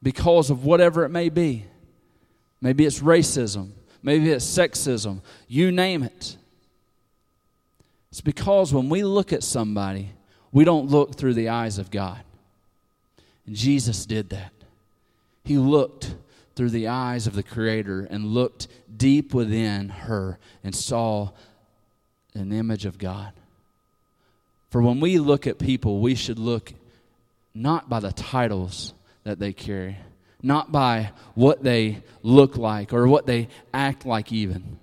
because 0.01 0.49
of 0.49 0.65
whatever 0.65 1.03
it 1.03 1.09
may 1.09 1.29
be. 1.29 1.65
Maybe 2.59 2.87
it's 2.87 3.01
racism, 3.01 3.69
maybe 4.01 4.31
it's 4.31 4.43
sexism, 4.43 5.21
you 5.47 5.71
name 5.71 6.01
it. 6.01 6.37
It's 8.17 8.21
because 8.23 8.73
when 8.73 8.89
we 8.89 9.03
look 9.03 9.31
at 9.31 9.43
somebody, 9.43 10.09
we 10.51 10.63
don't 10.63 10.89
look 10.89 11.13
through 11.13 11.35
the 11.35 11.49
eyes 11.49 11.77
of 11.77 11.91
God. 11.91 12.19
And 13.45 13.55
Jesus 13.55 14.07
did 14.07 14.31
that. 14.31 14.51
He 15.43 15.59
looked 15.59 16.15
through 16.55 16.71
the 16.71 16.87
eyes 16.87 17.27
of 17.27 17.35
the 17.35 17.43
Creator 17.43 18.07
and 18.09 18.25
looked 18.25 18.69
deep 18.97 19.35
within 19.35 19.89
her 19.89 20.39
and 20.63 20.75
saw 20.75 21.29
an 22.33 22.51
image 22.51 22.87
of 22.87 22.97
God. 22.97 23.33
For 24.71 24.81
when 24.81 24.99
we 24.99 25.19
look 25.19 25.45
at 25.45 25.59
people, 25.59 25.99
we 25.99 26.15
should 26.15 26.39
look 26.39 26.73
not 27.53 27.87
by 27.87 27.99
the 27.99 28.13
titles 28.13 28.95
that 29.25 29.37
they 29.37 29.53
carry, 29.53 29.95
not 30.41 30.71
by 30.71 31.11
what 31.35 31.61
they 31.61 32.01
look 32.23 32.57
like 32.57 32.93
or 32.93 33.07
what 33.07 33.27
they 33.27 33.47
act 33.75 34.07
like, 34.07 34.31
even. 34.31 34.79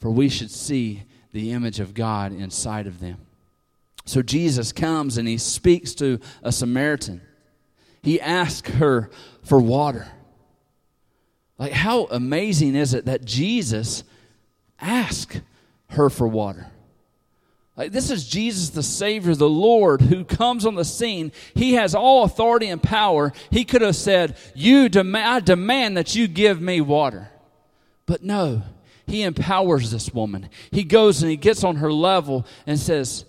For 0.00 0.10
we 0.10 0.30
should 0.30 0.50
see 0.50 1.02
the 1.34 1.50
image 1.50 1.80
of 1.80 1.94
God 1.94 2.32
inside 2.32 2.86
of 2.86 3.00
them. 3.00 3.18
So 4.04 4.22
Jesus 4.22 4.70
comes 4.70 5.18
and 5.18 5.26
he 5.26 5.36
speaks 5.36 5.92
to 5.96 6.20
a 6.44 6.52
Samaritan. 6.52 7.22
He 8.02 8.20
asks 8.20 8.70
her 8.70 9.10
for 9.42 9.58
water. 9.58 10.06
Like, 11.58 11.72
how 11.72 12.04
amazing 12.04 12.76
is 12.76 12.94
it 12.94 13.06
that 13.06 13.24
Jesus 13.24 14.04
asked 14.80 15.40
her 15.88 16.08
for 16.08 16.28
water? 16.28 16.70
Like, 17.76 17.90
this 17.90 18.12
is 18.12 18.28
Jesus, 18.28 18.70
the 18.70 18.84
Savior, 18.84 19.34
the 19.34 19.48
Lord, 19.48 20.02
who 20.02 20.24
comes 20.24 20.64
on 20.64 20.76
the 20.76 20.84
scene. 20.84 21.32
He 21.54 21.72
has 21.72 21.96
all 21.96 22.22
authority 22.22 22.68
and 22.68 22.80
power. 22.80 23.32
He 23.50 23.64
could 23.64 23.82
have 23.82 23.96
said, 23.96 24.36
you 24.54 24.88
dem- 24.88 25.16
I 25.16 25.40
demand 25.40 25.96
that 25.96 26.14
you 26.14 26.28
give 26.28 26.60
me 26.60 26.80
water. 26.80 27.30
But 28.06 28.22
no, 28.22 28.62
he 29.06 29.22
empowers 29.22 29.90
this 29.90 30.12
woman. 30.12 30.48
He 30.70 30.84
goes 30.84 31.22
and 31.22 31.30
he 31.30 31.36
gets 31.36 31.64
on 31.64 31.76
her 31.76 31.92
level 31.92 32.46
and 32.66 32.78
says, 32.78 33.24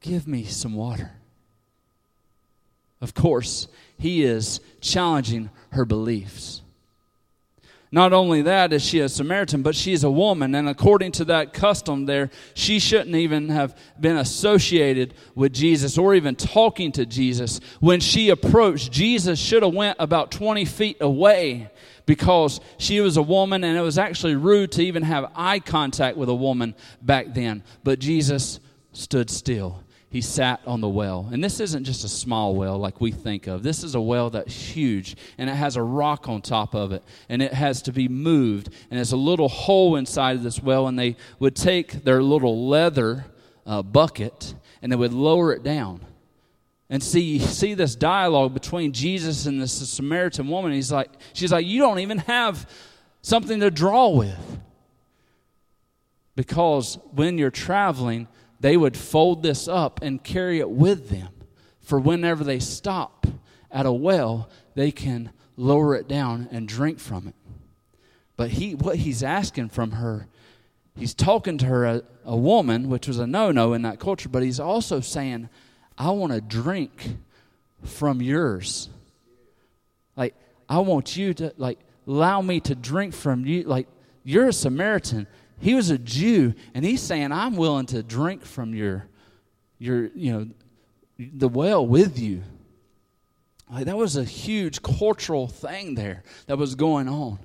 Give 0.00 0.26
me 0.28 0.44
some 0.44 0.74
water. 0.74 1.12
Of 3.00 3.14
course, 3.14 3.68
he 3.98 4.24
is 4.24 4.60
challenging 4.80 5.50
her 5.70 5.84
beliefs. 5.84 6.62
Not 7.94 8.12
only 8.12 8.42
that 8.42 8.72
is 8.72 8.84
she 8.84 8.98
a 8.98 9.08
Samaritan, 9.08 9.62
but 9.62 9.76
she 9.76 9.92
is 9.92 10.02
a 10.02 10.10
woman. 10.10 10.56
And 10.56 10.68
according 10.68 11.12
to 11.12 11.26
that 11.26 11.52
custom 11.52 12.06
there, 12.06 12.28
she 12.54 12.80
shouldn't 12.80 13.14
even 13.14 13.50
have 13.50 13.78
been 14.00 14.16
associated 14.16 15.14
with 15.36 15.52
Jesus 15.52 15.96
or 15.96 16.12
even 16.16 16.34
talking 16.34 16.90
to 16.90 17.06
Jesus. 17.06 17.60
When 17.78 18.00
she 18.00 18.30
approached, 18.30 18.90
Jesus 18.90 19.38
should 19.38 19.62
have 19.62 19.72
went 19.72 19.96
about 20.00 20.32
20 20.32 20.64
feet 20.64 20.96
away 21.00 21.70
because 22.04 22.60
she 22.78 22.98
was 22.98 23.16
a 23.16 23.22
woman 23.22 23.62
and 23.62 23.78
it 23.78 23.82
was 23.82 23.96
actually 23.96 24.34
rude 24.34 24.72
to 24.72 24.82
even 24.82 25.04
have 25.04 25.30
eye 25.36 25.60
contact 25.60 26.16
with 26.16 26.28
a 26.28 26.34
woman 26.34 26.74
back 27.00 27.32
then. 27.32 27.62
But 27.84 28.00
Jesus 28.00 28.58
stood 28.92 29.30
still. 29.30 29.83
He 30.14 30.20
sat 30.20 30.60
on 30.64 30.80
the 30.80 30.88
well. 30.88 31.28
And 31.32 31.42
this 31.42 31.58
isn't 31.58 31.82
just 31.82 32.04
a 32.04 32.08
small 32.08 32.54
well 32.54 32.78
like 32.78 33.00
we 33.00 33.10
think 33.10 33.48
of. 33.48 33.64
This 33.64 33.82
is 33.82 33.96
a 33.96 34.00
well 34.00 34.30
that's 34.30 34.54
huge 34.54 35.16
and 35.38 35.50
it 35.50 35.54
has 35.54 35.74
a 35.74 35.82
rock 35.82 36.28
on 36.28 36.40
top 36.40 36.72
of 36.72 36.92
it 36.92 37.02
and 37.28 37.42
it 37.42 37.52
has 37.52 37.82
to 37.82 37.92
be 37.92 38.06
moved. 38.06 38.68
And 38.68 38.98
there's 38.98 39.10
a 39.10 39.16
little 39.16 39.48
hole 39.48 39.96
inside 39.96 40.36
of 40.36 40.44
this 40.44 40.62
well, 40.62 40.86
and 40.86 40.96
they 40.96 41.16
would 41.40 41.56
take 41.56 42.04
their 42.04 42.22
little 42.22 42.68
leather 42.68 43.26
uh, 43.66 43.82
bucket 43.82 44.54
and 44.80 44.92
they 44.92 44.94
would 44.94 45.12
lower 45.12 45.52
it 45.52 45.64
down 45.64 46.00
and 46.88 47.02
see 47.02 47.40
see 47.40 47.74
this 47.74 47.96
dialogue 47.96 48.54
between 48.54 48.92
Jesus 48.92 49.46
and 49.46 49.60
this 49.60 49.72
Samaritan 49.72 50.46
woman. 50.46 50.70
He's 50.70 50.92
like, 50.92 51.10
she's 51.32 51.50
like, 51.50 51.66
you 51.66 51.80
don't 51.80 51.98
even 51.98 52.18
have 52.18 52.70
something 53.20 53.58
to 53.58 53.70
draw 53.72 54.10
with. 54.10 54.60
Because 56.36 56.98
when 57.10 57.36
you're 57.36 57.50
traveling, 57.50 58.28
they 58.60 58.76
would 58.76 58.96
fold 58.96 59.42
this 59.42 59.68
up 59.68 60.00
and 60.02 60.22
carry 60.22 60.58
it 60.58 60.70
with 60.70 61.10
them. 61.10 61.28
For 61.80 61.98
whenever 61.98 62.44
they 62.44 62.60
stop 62.60 63.26
at 63.70 63.86
a 63.86 63.92
well, 63.92 64.48
they 64.74 64.90
can 64.90 65.30
lower 65.56 65.94
it 65.94 66.08
down 66.08 66.48
and 66.50 66.66
drink 66.66 66.98
from 66.98 67.28
it. 67.28 67.34
But 68.36 68.50
he 68.50 68.74
what 68.74 68.96
he's 68.96 69.22
asking 69.22 69.68
from 69.68 69.92
her, 69.92 70.26
he's 70.96 71.14
talking 71.14 71.58
to 71.58 71.66
her 71.66 71.84
a, 71.84 72.02
a 72.24 72.36
woman, 72.36 72.88
which 72.88 73.06
was 73.06 73.18
a 73.18 73.26
no-no 73.26 73.74
in 73.74 73.82
that 73.82 74.00
culture, 74.00 74.28
but 74.28 74.42
he's 74.42 74.58
also 74.58 75.00
saying, 75.00 75.48
I 75.96 76.10
want 76.10 76.32
to 76.32 76.40
drink 76.40 77.16
from 77.82 78.20
yours. 78.20 78.88
Like, 80.16 80.34
I 80.68 80.78
want 80.78 81.16
you 81.16 81.34
to, 81.34 81.52
like, 81.56 81.78
allow 82.06 82.40
me 82.40 82.60
to 82.60 82.74
drink 82.74 83.14
from 83.14 83.44
you. 83.44 83.64
Like, 83.64 83.86
you're 84.24 84.48
a 84.48 84.52
Samaritan. 84.52 85.26
He 85.64 85.74
was 85.74 85.88
a 85.88 85.96
Jew, 85.96 86.52
and 86.74 86.84
he's 86.84 87.00
saying, 87.00 87.32
I'm 87.32 87.56
willing 87.56 87.86
to 87.86 88.02
drink 88.02 88.44
from 88.44 88.74
your, 88.74 89.06
your, 89.78 90.10
you 90.14 90.30
know, 90.30 90.46
the 91.18 91.48
well 91.48 91.86
with 91.86 92.18
you. 92.18 92.42
Like, 93.72 93.86
that 93.86 93.96
was 93.96 94.16
a 94.16 94.24
huge 94.24 94.82
cultural 94.82 95.48
thing 95.48 95.94
there 95.94 96.22
that 96.48 96.58
was 96.58 96.74
going 96.74 97.08
on. 97.08 97.38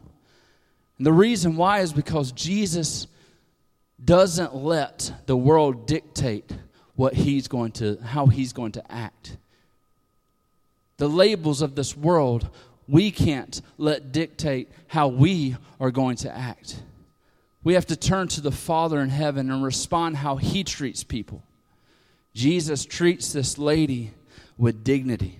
And 0.98 1.08
the 1.08 1.14
reason 1.14 1.56
why 1.56 1.80
is 1.80 1.94
because 1.94 2.34
Jesus 2.34 3.08
doesn't 4.04 4.54
let 4.54 5.14
the 5.26 5.38
world 5.38 5.88
dictate 5.88 6.52
what 6.98 7.14
he's 7.14 7.48
going 7.48 7.72
to 7.72 7.96
how 8.04 8.26
he's 8.26 8.52
going 8.52 8.74
to 8.74 8.92
act 8.92 9.38
the 10.98 11.08
labels 11.08 11.62
of 11.62 11.76
this 11.76 11.96
world 11.96 12.50
we 12.88 13.12
can't 13.12 13.62
let 13.78 14.12
dictate 14.12 14.70
how 14.88 15.08
we 15.08 15.56
are 15.82 15.92
going 15.92 16.16
to 16.16 16.34
act 16.34 16.82
we 17.63 17.74
have 17.74 17.86
to 17.88 17.96
turn 17.96 18.28
to 18.30 18.42
the 18.42 18.51
father 18.51 19.00
in 19.00 19.10
heaven 19.10 19.51
and 19.51 19.63
respond 19.63 20.18
how 20.18 20.38
he 20.38 20.63
treats 20.63 21.04
people. 21.04 21.44
Jesus 22.34 22.86
treats 22.86 23.34
this 23.34 23.58
lady 23.58 24.12
with 24.58 24.84
dignity. 24.84 25.39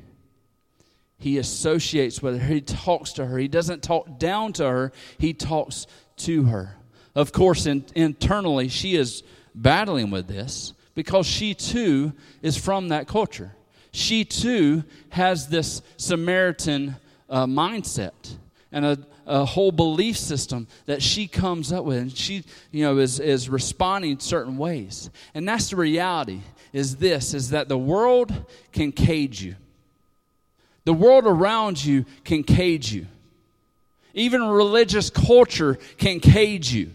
He 1.18 1.38
associates 1.38 2.22
with 2.22 2.40
her. 2.40 2.48
He 2.48 2.62
talks 2.62 3.14
to 3.14 3.26
her. 3.26 3.38
He 3.38 3.48
doesn't 3.48 3.84
talk 3.84 4.20
down 4.20 4.54
to 4.54 4.64
her. 4.64 4.92
He 5.18 5.34
talks 5.34 5.86
to 6.18 6.44
her. 6.46 6.76
Of 7.16 7.32
course 7.32 7.66
in, 7.66 7.86
internally 7.96 8.70
she 8.70 8.96
is 8.96 9.24
battling 9.54 10.12
with 10.12 10.28
this 10.28 10.74
because 10.96 11.26
she 11.26 11.54
too 11.54 12.14
is 12.42 12.58
from 12.58 12.90
that 12.90 13.08
culture. 13.08 13.56
She 13.92 14.24
too 14.24 14.84
has 15.10 15.48
this 15.48 15.82
Samaritan 15.98 16.96
uh, 17.30 17.46
mindset. 17.46 18.38
and 18.72 18.86
a, 18.86 19.00
a 19.30 19.46
whole 19.46 19.72
belief 19.72 20.18
system 20.18 20.68
that 20.88 21.02
she 21.02 21.28
comes 21.28 21.72
up 21.72 21.86
with 21.86 21.98
and 21.98 22.18
she 22.18 22.44
you 22.72 22.84
know 22.84 22.98
is, 22.98 23.20
is 23.20 23.48
responding 23.48 24.20
certain 24.20 24.58
ways. 24.58 25.10
And 25.34 25.48
that's 25.48 25.70
the 25.70 25.76
reality 25.76 26.42
is 26.74 26.98
this 26.98 27.34
is 27.34 27.52
that 27.52 27.70
the 27.70 27.78
world 27.78 28.34
can 28.72 28.92
cage 28.92 29.42
you. 29.42 29.56
The 30.86 30.94
world 30.94 31.26
around 31.26 31.84
you 31.84 32.06
can 32.24 32.44
cage 32.44 32.92
you. 32.92 33.06
Even 34.16 34.44
religious 34.44 35.12
culture 35.12 35.78
can 35.98 36.20
cage 36.20 36.74
you. 36.74 36.92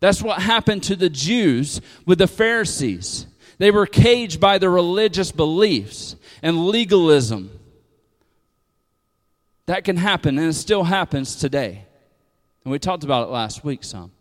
That's 0.00 0.22
what 0.22 0.40
happened 0.40 0.84
to 0.84 0.96
the 0.96 1.10
jews 1.10 1.80
with 2.06 2.18
the 2.18 2.28
pharisees. 2.28 3.26
They 3.58 3.72
were 3.72 3.86
caged 3.86 4.40
by 4.40 4.58
their 4.58 4.70
religious 4.70 5.32
beliefs 5.32 6.14
and 6.40 6.68
legalism 6.68 7.57
that 9.68 9.84
can 9.84 9.98
happen, 9.98 10.38
and 10.38 10.48
it 10.48 10.54
still 10.54 10.82
happens 10.82 11.36
today. 11.36 11.84
And 12.64 12.72
we 12.72 12.78
talked 12.78 13.04
about 13.04 13.28
it 13.28 13.30
last 13.30 13.64
week 13.64 13.84
some. 13.84 14.12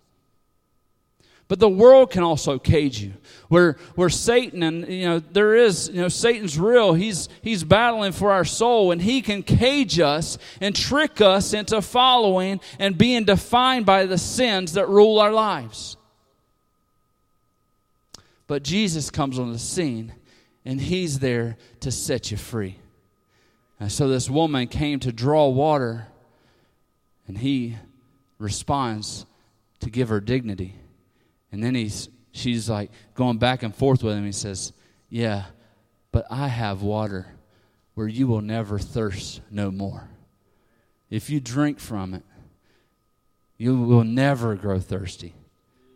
But 1.47 1.59
the 1.59 1.69
world 1.69 2.11
can 2.11 2.21
also 2.21 2.59
cage 2.59 2.99
you. 2.99 3.13
Where 3.47 3.77
where 3.95 4.09
Satan 4.09 4.61
and 4.61 4.85
you 4.89 5.07
know 5.07 5.19
there 5.19 5.55
is, 5.55 5.87
you 5.87 6.01
know, 6.01 6.09
Satan's 6.09 6.59
real. 6.59 6.93
He's 6.95 7.29
he's 7.41 7.63
battling 7.63 8.11
for 8.11 8.33
our 8.33 8.43
soul 8.43 8.91
and 8.91 9.01
he 9.01 9.21
can 9.21 9.41
cage 9.41 10.01
us 10.01 10.37
and 10.59 10.75
trick 10.75 11.21
us 11.21 11.53
into 11.53 11.81
following 11.81 12.59
and 12.77 12.97
being 12.97 13.23
defined 13.23 13.85
by 13.85 14.05
the 14.05 14.17
sins 14.17 14.73
that 14.73 14.89
rule 14.89 15.17
our 15.17 15.31
lives. 15.31 15.95
But 18.47 18.63
Jesus 18.63 19.09
comes 19.09 19.39
on 19.39 19.53
the 19.53 19.59
scene 19.59 20.11
and 20.65 20.81
he's 20.81 21.19
there 21.19 21.55
to 21.79 21.89
set 21.89 22.31
you 22.31 22.35
free. 22.35 22.79
And 23.79 23.91
so 23.91 24.07
this 24.07 24.29
woman 24.29 24.67
came 24.67 24.99
to 25.01 25.11
draw 25.11 25.47
water, 25.49 26.07
and 27.27 27.37
he 27.37 27.77
responds 28.39 29.25
to 29.79 29.89
give 29.89 30.09
her 30.09 30.19
dignity. 30.19 30.75
And 31.51 31.63
then 31.63 31.75
he's, 31.75 32.09
she's 32.31 32.69
like 32.69 32.91
going 33.13 33.37
back 33.37 33.63
and 33.63 33.75
forth 33.75 34.03
with 34.03 34.15
him. 34.17 34.25
He 34.25 34.31
says, 34.31 34.73
Yeah, 35.09 35.45
but 36.11 36.25
I 36.29 36.47
have 36.47 36.81
water 36.81 37.27
where 37.93 38.07
you 38.07 38.27
will 38.27 38.41
never 38.41 38.79
thirst 38.79 39.41
no 39.51 39.71
more. 39.71 40.09
If 41.09 41.29
you 41.29 41.39
drink 41.39 41.79
from 41.79 42.13
it, 42.13 42.23
you 43.57 43.75
will 43.75 44.03
never 44.03 44.55
grow 44.55 44.79
thirsty 44.79 45.33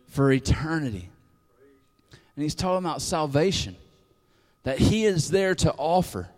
for 0.08 0.32
eternity. 0.32 1.08
And 2.34 2.42
he's 2.42 2.54
talking 2.54 2.84
about 2.84 3.02
salvation, 3.02 3.76
that 4.62 4.78
he 4.78 5.04
is 5.04 5.30
there 5.30 5.54
to 5.56 5.72
offer 5.74 6.28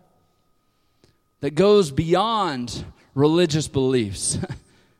that 1.44 1.54
goes 1.54 1.90
beyond 1.90 2.86
religious 3.14 3.68
beliefs. 3.68 4.38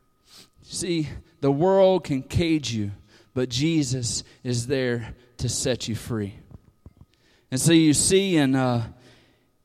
See, 0.62 1.08
the 1.40 1.50
world 1.50 2.04
can 2.04 2.22
cage 2.22 2.70
you, 2.70 2.90
but 3.32 3.48
Jesus 3.48 4.24
is 4.42 4.66
there 4.66 5.14
to 5.38 5.48
set 5.48 5.88
you 5.88 5.94
free. 5.94 6.34
And 7.50 7.58
so 7.58 7.72
you 7.72 7.94
see 7.94 8.36
in, 8.36 8.54
uh, 8.54 8.86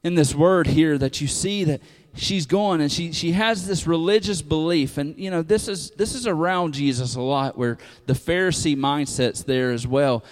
in 0.05 0.15
this 0.15 0.33
word 0.33 0.67
here 0.67 0.97
that 0.97 1.19
you 1.19 1.27
see 1.27 1.65
that 1.65 1.81
she's 2.15 2.45
going 2.45 2.79
and 2.79 2.89
she, 2.89 3.11
she 3.11 3.33
has 3.33 3.67
this 3.67 3.85
religious 3.85 4.41
belief. 4.41 4.97
And 4.97 5.17
you 5.17 5.29
know 5.29 5.41
this 5.41 5.67
is 5.67 5.91
this 5.97 6.15
is 6.15 6.27
around 6.27 6.75
jesus 6.75 7.15
a 7.15 7.21
lot 7.21 7.57
where 7.57 7.77
the 8.05 8.13
pharisee 8.13 8.77
mindset's 8.77 9.43
there 9.43 9.71
as 9.71 9.85
well. 9.85 10.23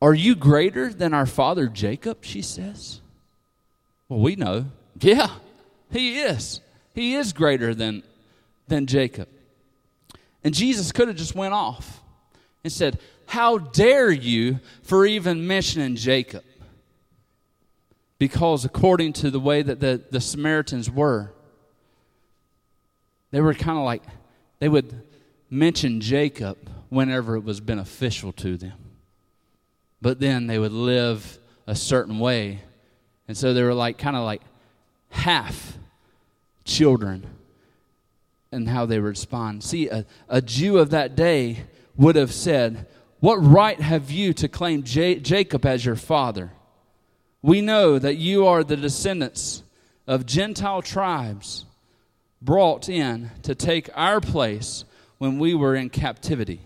Are 0.00 0.14
you 0.14 0.36
greater 0.36 0.90
than 0.90 1.12
our 1.12 1.26
father 1.26 1.68
jacob 1.68 2.24
she 2.24 2.40
says? 2.40 3.02
Well 4.08 4.20
we 4.20 4.36
know. 4.36 4.64
Yeah 4.98 5.28
he 5.90 6.20
is. 6.20 6.60
He 6.94 7.14
is 7.14 7.32
greater 7.32 7.74
than, 7.74 8.02
than 8.68 8.86
Jacob. 8.86 9.28
And 10.42 10.54
Jesus 10.54 10.92
could 10.92 11.08
have 11.08 11.16
just 11.16 11.34
went 11.34 11.54
off 11.54 12.00
and 12.64 12.72
said, 12.72 12.98
How 13.26 13.58
dare 13.58 14.10
you 14.10 14.60
for 14.82 15.04
even 15.06 15.46
mentioning 15.46 15.96
Jacob? 15.96 16.44
Because 18.18 18.64
according 18.64 19.14
to 19.14 19.30
the 19.30 19.40
way 19.40 19.62
that 19.62 19.80
the, 19.80 20.02
the 20.10 20.20
Samaritans 20.20 20.90
were, 20.90 21.32
they 23.30 23.40
were 23.40 23.54
kind 23.54 23.78
of 23.78 23.84
like, 23.84 24.02
they 24.58 24.68
would 24.68 25.02
mention 25.48 26.00
Jacob 26.00 26.58
whenever 26.90 27.36
it 27.36 27.44
was 27.44 27.60
beneficial 27.60 28.32
to 28.32 28.56
them. 28.56 28.78
But 30.02 30.20
then 30.20 30.46
they 30.46 30.58
would 30.58 30.72
live 30.72 31.38
a 31.66 31.74
certain 31.74 32.18
way. 32.18 32.60
And 33.28 33.36
so 33.36 33.54
they 33.54 33.62
were 33.62 33.74
like, 33.74 33.96
kind 33.96 34.16
of 34.16 34.24
like 34.24 34.42
half 35.10 35.78
children 36.70 37.26
and 38.52 38.68
how 38.68 38.86
they 38.86 38.98
respond. 38.98 39.62
See, 39.62 39.88
a, 39.88 40.06
a 40.28 40.40
Jew 40.40 40.78
of 40.78 40.90
that 40.90 41.16
day 41.16 41.64
would 41.96 42.16
have 42.16 42.32
said, 42.32 42.86
What 43.20 43.36
right 43.36 43.80
have 43.80 44.10
you 44.10 44.32
to 44.34 44.48
claim 44.48 44.82
J- 44.82 45.20
Jacob 45.20 45.66
as 45.66 45.84
your 45.84 45.96
father? 45.96 46.52
We 47.42 47.60
know 47.60 47.98
that 47.98 48.16
you 48.16 48.46
are 48.46 48.64
the 48.64 48.76
descendants 48.76 49.62
of 50.06 50.26
Gentile 50.26 50.82
tribes 50.82 51.64
brought 52.42 52.88
in 52.88 53.30
to 53.42 53.54
take 53.54 53.90
our 53.94 54.20
place 54.20 54.84
when 55.18 55.38
we 55.38 55.54
were 55.54 55.74
in 55.74 55.90
captivity. 55.90 56.60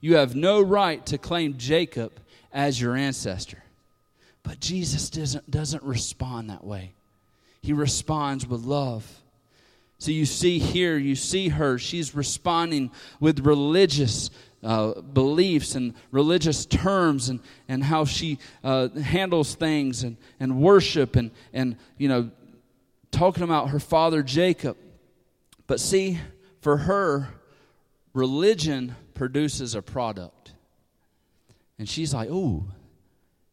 You 0.00 0.16
have 0.16 0.34
no 0.34 0.60
right 0.60 1.04
to 1.06 1.18
claim 1.18 1.58
Jacob 1.58 2.12
as 2.52 2.80
your 2.80 2.96
ancestor. 2.96 3.62
But 4.42 4.60
Jesus 4.60 5.10
doesn't, 5.10 5.50
doesn't 5.50 5.82
respond 5.82 6.50
that 6.50 6.64
way. 6.64 6.92
He 7.60 7.72
responds 7.72 8.46
with 8.46 8.62
love. 8.62 9.21
So 10.02 10.10
you 10.10 10.26
see 10.26 10.58
here, 10.58 10.98
you 10.98 11.14
see 11.14 11.50
her, 11.50 11.78
she's 11.78 12.12
responding 12.12 12.90
with 13.20 13.46
religious 13.46 14.30
uh, 14.60 15.00
beliefs 15.00 15.76
and 15.76 15.94
religious 16.10 16.66
terms 16.66 17.28
and, 17.28 17.38
and 17.68 17.84
how 17.84 18.04
she 18.04 18.40
uh, 18.64 18.88
handles 18.88 19.54
things 19.54 20.02
and, 20.02 20.16
and 20.40 20.60
worship 20.60 21.14
and, 21.14 21.30
and, 21.52 21.76
you 21.98 22.08
know, 22.08 22.32
talking 23.12 23.44
about 23.44 23.68
her 23.68 23.78
father 23.78 24.24
Jacob. 24.24 24.76
But 25.68 25.78
see, 25.78 26.18
for 26.62 26.78
her, 26.78 27.28
religion 28.12 28.96
produces 29.14 29.76
a 29.76 29.82
product. 29.82 30.52
And 31.78 31.88
she's 31.88 32.12
like, 32.12 32.28
Oh, 32.28 32.64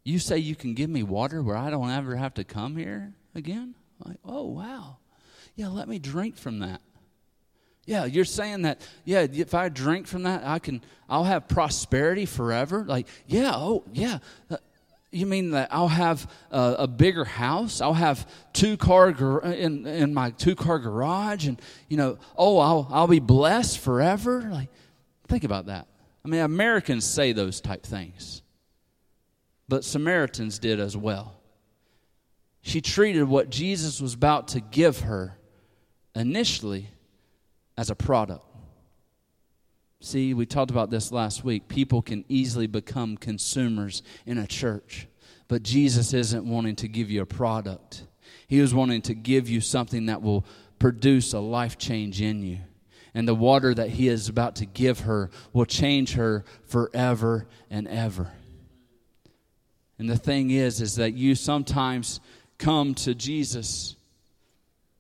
you 0.04 0.18
say 0.18 0.40
you 0.40 0.56
can 0.56 0.74
give 0.74 0.90
me 0.90 1.04
water 1.04 1.44
where 1.44 1.56
I 1.56 1.70
don't 1.70 1.92
ever 1.92 2.16
have 2.16 2.34
to 2.34 2.44
come 2.44 2.76
here 2.76 3.14
again? 3.36 3.76
Like, 4.04 4.18
oh, 4.26 4.48
wow. 4.48 4.98
Yeah, 5.60 5.68
let 5.68 5.90
me 5.90 6.00
drink 6.00 6.38
from 6.38 6.60
that. 6.60 6.80
Yeah, 7.86 8.06
you're 8.06 8.24
saying 8.24 8.62
that, 8.62 8.80
yeah, 9.04 9.28
if 9.30 9.54
I 9.54 9.68
drink 9.68 10.08
from 10.08 10.24
that, 10.24 10.44
I 10.46 10.58
can, 10.58 10.82
I'll 11.10 11.26
have 11.26 11.50
prosperity 11.50 12.26
forever? 12.26 12.86
Like, 12.88 13.08
yeah, 13.28 13.52
oh, 13.54 13.84
yeah. 13.92 14.20
Uh, 14.50 14.56
you 15.12 15.26
mean 15.26 15.52
that 15.52 15.68
I'll 15.70 15.90
have 15.90 16.32
a, 16.50 16.76
a, 16.80 16.88
bigger 16.88 17.26
house? 17.26 17.82
I'll 17.82 17.94
have 17.94 18.26
two 18.54 18.78
car 18.78 19.12
gar- 19.12 19.42
in, 19.42 19.86
in 19.86 20.14
my 20.14 20.30
two 20.30 20.56
car 20.56 20.80
garage, 20.80 21.46
and 21.46 21.62
you 21.90 21.98
know, 21.98 22.20
oh, 22.38 22.60
I'll 22.60 22.88
I'll 22.90 23.08
be 23.08 23.20
blessed 23.20 23.80
forever. 23.80 24.48
Like, 24.50 24.70
think 25.28 25.44
about 25.44 25.66
that. 25.66 25.88
I 26.24 26.30
mean, 26.30 26.40
Americans 26.40 27.04
say 27.04 27.34
those 27.34 27.60
type 27.60 27.86
things, 27.86 28.44
but 29.68 29.84
Samaritans 29.84 30.58
did 30.58 30.80
as 30.80 30.96
well. 30.96 31.42
She 32.62 32.80
treated 32.80 33.26
what 33.26 33.50
Jesus 33.50 34.00
was 34.00 34.14
about 34.14 34.50
to 34.50 34.62
give 34.62 35.02
her 35.02 35.36
initially 36.20 36.90
as 37.78 37.90
a 37.90 37.96
product. 37.96 38.46
See, 40.02 40.34
we 40.34 40.46
talked 40.46 40.70
about 40.70 40.90
this 40.90 41.12
last 41.12 41.44
week. 41.44 41.68
People 41.68 42.02
can 42.02 42.26
easily 42.28 42.68
become 42.68 43.18
consumers 43.18 44.04
in 44.26 44.38
a 44.38 44.46
church, 44.46 45.08
but 45.48 45.64
Jesus 45.64 46.14
isn't 46.14 46.46
wanting 46.46 46.76
to 46.78 46.88
give 46.88 47.10
you 47.10 47.22
a 47.22 47.26
product. 47.26 48.04
He 48.48 48.60
was 48.60 48.74
wanting 48.74 49.02
to 49.04 49.14
give 49.14 49.50
you 49.50 49.62
something 49.62 50.08
that 50.08 50.22
will 50.22 50.46
produce 50.78 51.34
a 51.34 51.40
life 51.40 51.78
change 51.78 52.22
in 52.22 52.44
you. 52.44 52.60
And 53.14 53.28
the 53.28 53.36
water 53.36 53.74
that 53.74 53.90
He 53.90 54.08
is 54.08 54.30
about 54.30 54.58
to 54.58 54.66
give 54.66 55.02
her 55.02 55.32
will 55.54 55.66
change 55.66 56.14
her 56.14 56.44
forever 56.66 57.48
and 57.70 57.88
ever. 57.88 58.32
And 59.98 60.10
the 60.10 60.18
thing 60.18 60.52
is, 60.52 60.80
is 60.80 60.96
that 60.96 61.14
you 61.14 61.36
sometimes 61.36 62.20
come 62.58 62.94
to 62.96 63.16
Jesus 63.16 63.96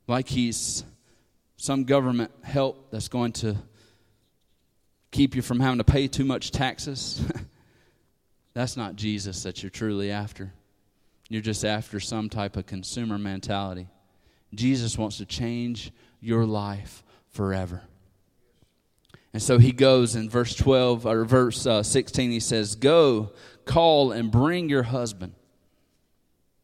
like 0.08 0.28
He's 0.28 0.84
some 1.60 1.84
government 1.84 2.32
help 2.41 2.89
that's 2.89 3.10
going 3.10 3.34
to 3.34 3.54
keep 5.12 5.36
you 5.36 5.41
from 5.41 5.60
having 5.60 5.80
to 5.80 5.84
pay 5.84 6.08
too 6.08 6.24
much 6.24 6.52
taxes. 6.52 7.22
that's 8.54 8.78
not 8.78 8.95
Jesus 8.95 9.43
that 9.43 9.62
you're 9.62 9.69
truly 9.69 10.10
after. 10.10 10.54
You're 11.28 11.41
just 11.41 11.65
after 11.65 12.00
some 12.00 12.30
type 12.30 12.56
of 12.56 12.65
consumer 12.65 13.17
mentality. 13.17 13.89
Jesus 14.56 14.98
wants 14.98 15.17
to 15.17 15.26
change 15.26 15.91
your 16.22 16.45
life 16.45 17.04
forever. 17.28 17.82
And 19.34 19.43
so 19.43 19.58
he 19.58 19.74
goes 19.74 20.15
in 20.15 20.30
verse 20.30 20.56
12 20.56 21.06
or 21.06 21.26
verse 21.26 21.65
uh, 21.65 21.84
16, 21.84 22.32
he 22.32 22.39
says, 22.39 22.76
Go, 22.76 23.34
call, 23.65 24.13
and 24.13 24.32
bring 24.32 24.69
your 24.69 24.84
husband. 24.84 25.34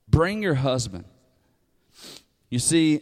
Bring 0.08 0.42
your 0.42 0.56
husband. 0.56 1.04
You 2.50 2.60
see, 2.60 3.02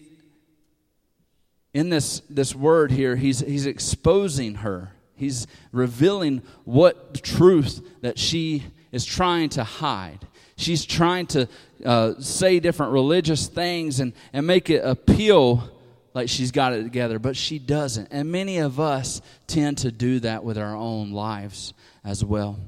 in 1.73 1.89
this, 1.89 2.21
this 2.29 2.53
word 2.55 2.91
here, 2.91 3.15
he's, 3.15 3.39
he's 3.39 3.65
exposing 3.65 4.55
her. 4.55 4.91
He's 5.15 5.47
revealing 5.71 6.41
what 6.65 7.23
truth 7.23 7.81
that 8.01 8.19
she 8.19 8.63
is 8.91 9.05
trying 9.05 9.49
to 9.49 9.63
hide. 9.63 10.19
She's 10.55 10.85
trying 10.85 11.27
to 11.27 11.47
uh, 11.83 12.13
say 12.19 12.59
different 12.59 12.91
religious 12.91 13.47
things 13.47 13.99
and, 13.99 14.13
and 14.33 14.45
make 14.45 14.69
it 14.69 14.83
appeal 14.85 15.69
like 16.13 16.29
she's 16.29 16.51
got 16.51 16.73
it 16.73 16.83
together, 16.83 17.17
but 17.17 17.35
she 17.35 17.57
doesn't. 17.57 18.09
And 18.11 18.31
many 18.31 18.59
of 18.59 18.79
us 18.79 19.21
tend 19.47 19.79
to 19.79 19.91
do 19.91 20.19
that 20.19 20.43
with 20.43 20.57
our 20.57 20.75
own 20.75 21.11
lives 21.11 21.73
as 22.03 22.23
well. 22.23 22.59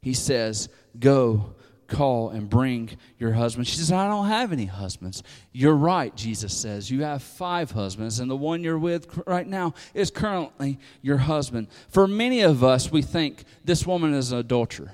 He 0.00 0.14
says, 0.14 0.70
Go, 0.98 1.54
call, 1.90 2.30
and 2.30 2.48
bring 2.48 2.90
your 3.18 3.32
husband. 3.32 3.66
She 3.66 3.76
says, 3.76 3.92
I 3.92 4.08
don't 4.08 4.28
have 4.28 4.52
any 4.52 4.64
husbands. 4.64 5.22
You're 5.52 5.74
right, 5.74 6.14
Jesus 6.16 6.56
says. 6.56 6.90
You 6.90 7.02
have 7.02 7.22
five 7.22 7.72
husbands, 7.72 8.20
and 8.20 8.30
the 8.30 8.36
one 8.36 8.64
you're 8.64 8.78
with 8.78 9.20
right 9.26 9.46
now 9.46 9.74
is 9.92 10.10
currently 10.10 10.78
your 11.02 11.18
husband. 11.18 11.68
For 11.88 12.06
many 12.06 12.40
of 12.40 12.64
us, 12.64 12.90
we 12.90 13.02
think 13.02 13.44
this 13.64 13.86
woman 13.86 14.14
is 14.14 14.32
an 14.32 14.38
adulterer. 14.38 14.92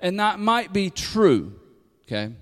And 0.00 0.18
that 0.20 0.38
might 0.38 0.72
be 0.72 0.90
true, 0.90 1.58
okay? 2.06 2.32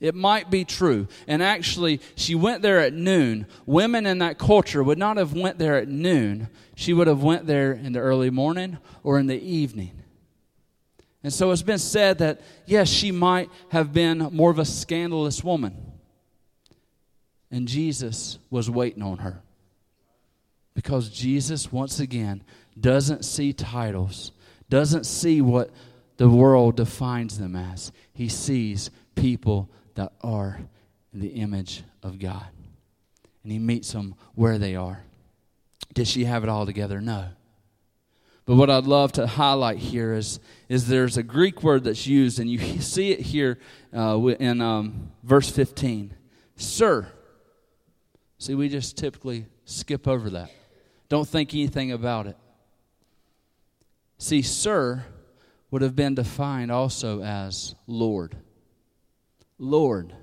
It 0.00 0.14
might 0.14 0.50
be 0.50 0.64
true. 0.64 1.08
And 1.26 1.42
actually, 1.42 2.00
she 2.14 2.34
went 2.34 2.60
there 2.60 2.80
at 2.80 2.92
noon. 2.92 3.46
Women 3.64 4.04
in 4.04 4.18
that 4.18 4.38
culture 4.38 4.82
would 4.82 4.98
not 4.98 5.16
have 5.16 5.32
went 5.32 5.58
there 5.58 5.76
at 5.76 5.88
noon. 5.88 6.48
She 6.74 6.92
would 6.92 7.06
have 7.06 7.22
went 7.22 7.46
there 7.46 7.72
in 7.72 7.92
the 7.92 8.00
early 8.00 8.30
morning 8.30 8.78
or 9.02 9.18
in 9.18 9.26
the 9.26 9.40
evening. 9.40 10.02
And 11.24 11.32
so 11.32 11.50
it's 11.50 11.62
been 11.62 11.78
said 11.78 12.18
that, 12.18 12.42
yes, 12.66 12.88
she 12.88 13.10
might 13.10 13.50
have 13.70 13.94
been 13.94 14.18
more 14.30 14.50
of 14.50 14.58
a 14.58 14.64
scandalous 14.64 15.42
woman. 15.42 15.74
And 17.50 17.66
Jesus 17.66 18.38
was 18.50 18.68
waiting 18.68 19.02
on 19.02 19.18
her. 19.18 19.40
Because 20.74 21.08
Jesus, 21.08 21.72
once 21.72 21.98
again, 21.98 22.44
doesn't 22.78 23.24
see 23.24 23.54
titles, 23.54 24.32
doesn't 24.68 25.04
see 25.04 25.40
what 25.40 25.70
the 26.18 26.28
world 26.28 26.76
defines 26.76 27.38
them 27.38 27.56
as. 27.56 27.90
He 28.12 28.28
sees 28.28 28.90
people 29.14 29.70
that 29.94 30.12
are 30.20 30.58
in 31.14 31.20
the 31.20 31.28
image 31.28 31.84
of 32.02 32.18
God. 32.18 32.46
And 33.42 33.50
he 33.50 33.58
meets 33.58 33.92
them 33.92 34.14
where 34.34 34.58
they 34.58 34.76
are. 34.76 35.02
Did 35.94 36.06
she 36.06 36.24
have 36.24 36.42
it 36.42 36.50
all 36.50 36.66
together? 36.66 37.00
No. 37.00 37.28
But 38.46 38.56
what 38.56 38.68
I'd 38.68 38.84
love 38.84 39.12
to 39.12 39.26
highlight 39.26 39.78
here 39.78 40.12
is, 40.12 40.38
is 40.68 40.86
there's 40.86 41.16
a 41.16 41.22
Greek 41.22 41.62
word 41.62 41.84
that's 41.84 42.06
used, 42.06 42.38
and 42.38 42.50
you 42.50 42.58
see 42.80 43.10
it 43.10 43.20
here 43.20 43.58
uh, 43.96 44.18
in 44.18 44.60
um, 44.60 45.12
verse 45.22 45.50
15. 45.50 46.14
Sir. 46.56 47.08
See, 48.38 48.54
we 48.54 48.68
just 48.68 48.98
typically 48.98 49.46
skip 49.64 50.06
over 50.06 50.28
that. 50.30 50.50
Don't 51.08 51.26
think 51.26 51.54
anything 51.54 51.92
about 51.92 52.26
it. 52.26 52.36
See, 54.18 54.42
sir 54.42 55.04
would 55.70 55.82
have 55.82 55.96
been 55.96 56.14
defined 56.14 56.70
also 56.70 57.22
as 57.22 57.74
Lord. 57.86 58.36
Lord. 59.58 60.14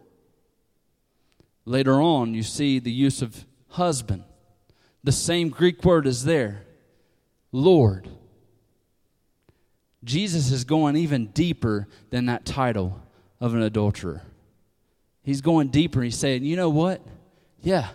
Later 1.66 2.00
on, 2.00 2.34
you 2.34 2.44
see 2.44 2.80
the 2.80 2.92
use 2.92 3.22
of 3.22 3.46
husband. 3.70 4.24
The 5.04 5.12
same 5.12 5.50
Greek 5.50 5.84
word 5.84 6.06
is 6.06 6.24
there 6.24 6.66
Lord. 7.52 8.10
Jesus 10.04 10.52
is 10.52 10.64
going 10.64 10.96
even 10.96 11.28
deeper 11.28 11.88
than 12.10 12.26
that 12.26 12.46
title 12.46 13.00
of 13.40 13.54
an 13.54 13.62
adulterer. 13.62 14.22
He's 15.24 15.42
going 15.42 15.70
deeper. 15.70 16.02
He's 16.02 16.18
saying, 16.18 16.44
you 16.44 16.56
know 16.56 16.70
what? 16.70 17.02
Yeah, 17.62 17.90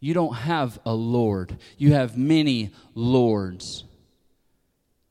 you 0.00 0.14
don't 0.14 0.34
have 0.34 0.78
a 0.86 0.94
Lord, 0.94 1.56
you 1.76 1.92
have 1.92 2.16
many 2.16 2.70
Lords. 2.94 3.84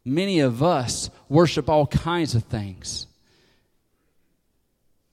Many 0.04 0.39
of 0.39 0.63
us 0.63 1.12
worship 1.28 1.69
all 1.69 1.86
kinds 1.86 2.34
of 2.34 2.45
things. 2.45 3.06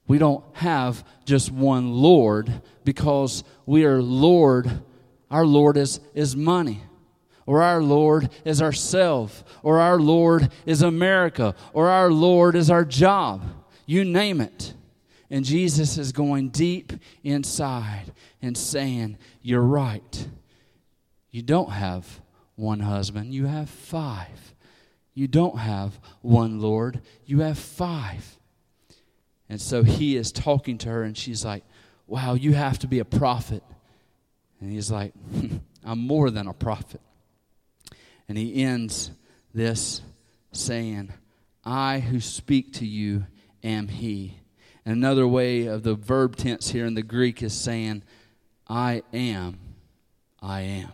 We 0.09 0.19
don't 0.19 0.45
have 0.55 1.05
just 1.25 1.51
one 1.51 1.93
Lord 1.93 2.63
because 2.85 3.45
we 3.67 3.85
are 3.85 4.01
Lord. 4.01 4.71
Our 5.31 5.45
Lord 5.45 5.77
is, 5.77 6.01
is 6.15 6.37
money, 6.37 6.81
or 7.47 7.63
our 7.63 7.81
Lord 7.81 8.29
is 8.45 8.61
ourself, 8.61 9.45
or 9.63 9.79
our 9.79 9.99
Lord 9.99 10.51
is 10.67 10.83
America, 10.83 11.55
or 11.73 11.89
our 11.89 12.11
Lord 12.11 12.57
is 12.57 12.71
our 12.71 12.85
job. 12.85 13.45
You 13.87 14.05
name 14.05 14.41
it. 14.41 14.75
And 15.31 15.45
Jesus 15.45 15.97
is 15.97 16.13
going 16.13 16.51
deep 16.51 16.93
inside 17.25 18.13
and 18.43 18.57
saying, 18.57 19.19
You're 19.43 19.63
right. 19.63 20.29
You 21.31 21.43
don't 21.43 21.71
have 21.71 22.21
one 22.57 22.81
husband, 22.81 23.33
you 23.33 23.47
have 23.47 23.71
five. 23.71 24.55
You 25.15 25.27
don't 25.27 25.59
have 25.59 25.99
one 26.21 26.61
Lord, 26.61 27.01
you 27.25 27.41
have 27.41 27.59
five. 27.59 28.39
And 29.49 29.61
so 29.61 29.83
he 29.83 30.17
is 30.17 30.33
talking 30.33 30.77
to 30.79 30.89
her, 30.89 31.03
and 31.05 31.17
she's 31.17 31.45
like, 31.45 31.65
Wow, 32.07 32.35
you 32.35 32.55
have 32.55 32.79
to 32.81 32.89
be 32.89 32.99
a 32.99 33.05
prophet. 33.05 33.63
And 34.61 34.73
he's 34.73 34.91
like, 34.91 35.13
I'm 35.85 36.01
more 36.01 36.31
than 36.31 36.49
a 36.49 36.53
prophet. 36.53 37.01
And 38.29 38.37
he 38.37 38.63
ends 38.63 39.11
this 39.55 40.03
saying, 40.53 41.13
I 41.65 42.01
who 42.01 42.21
speak 42.21 42.73
to 42.75 42.87
you 42.87 43.27
am 43.63 43.89
he. 43.89 44.39
And 44.85 44.97
another 44.97 45.27
way 45.27 45.67
of 45.67 45.83
the 45.83 45.95
verb 45.95 46.37
tense 46.37 46.71
here 46.71 46.87
in 46.87 46.95
the 46.95 47.03
Greek 47.03 47.43
is 47.43 47.53
saying, 47.53 48.03
I 48.69 49.03
am, 49.13 49.59
I 50.41 50.61
am. 50.63 50.93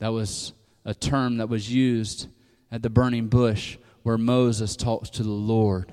That 0.00 0.12
was 0.12 0.52
a 0.84 0.94
term 0.94 1.38
that 1.38 1.48
was 1.48 1.72
used 1.72 2.28
at 2.70 2.82
the 2.82 2.90
burning 2.90 3.28
bush 3.28 3.78
where 4.02 4.18
Moses 4.18 4.76
talks 4.76 5.10
to 5.10 5.22
the 5.22 5.28
Lord. 5.28 5.92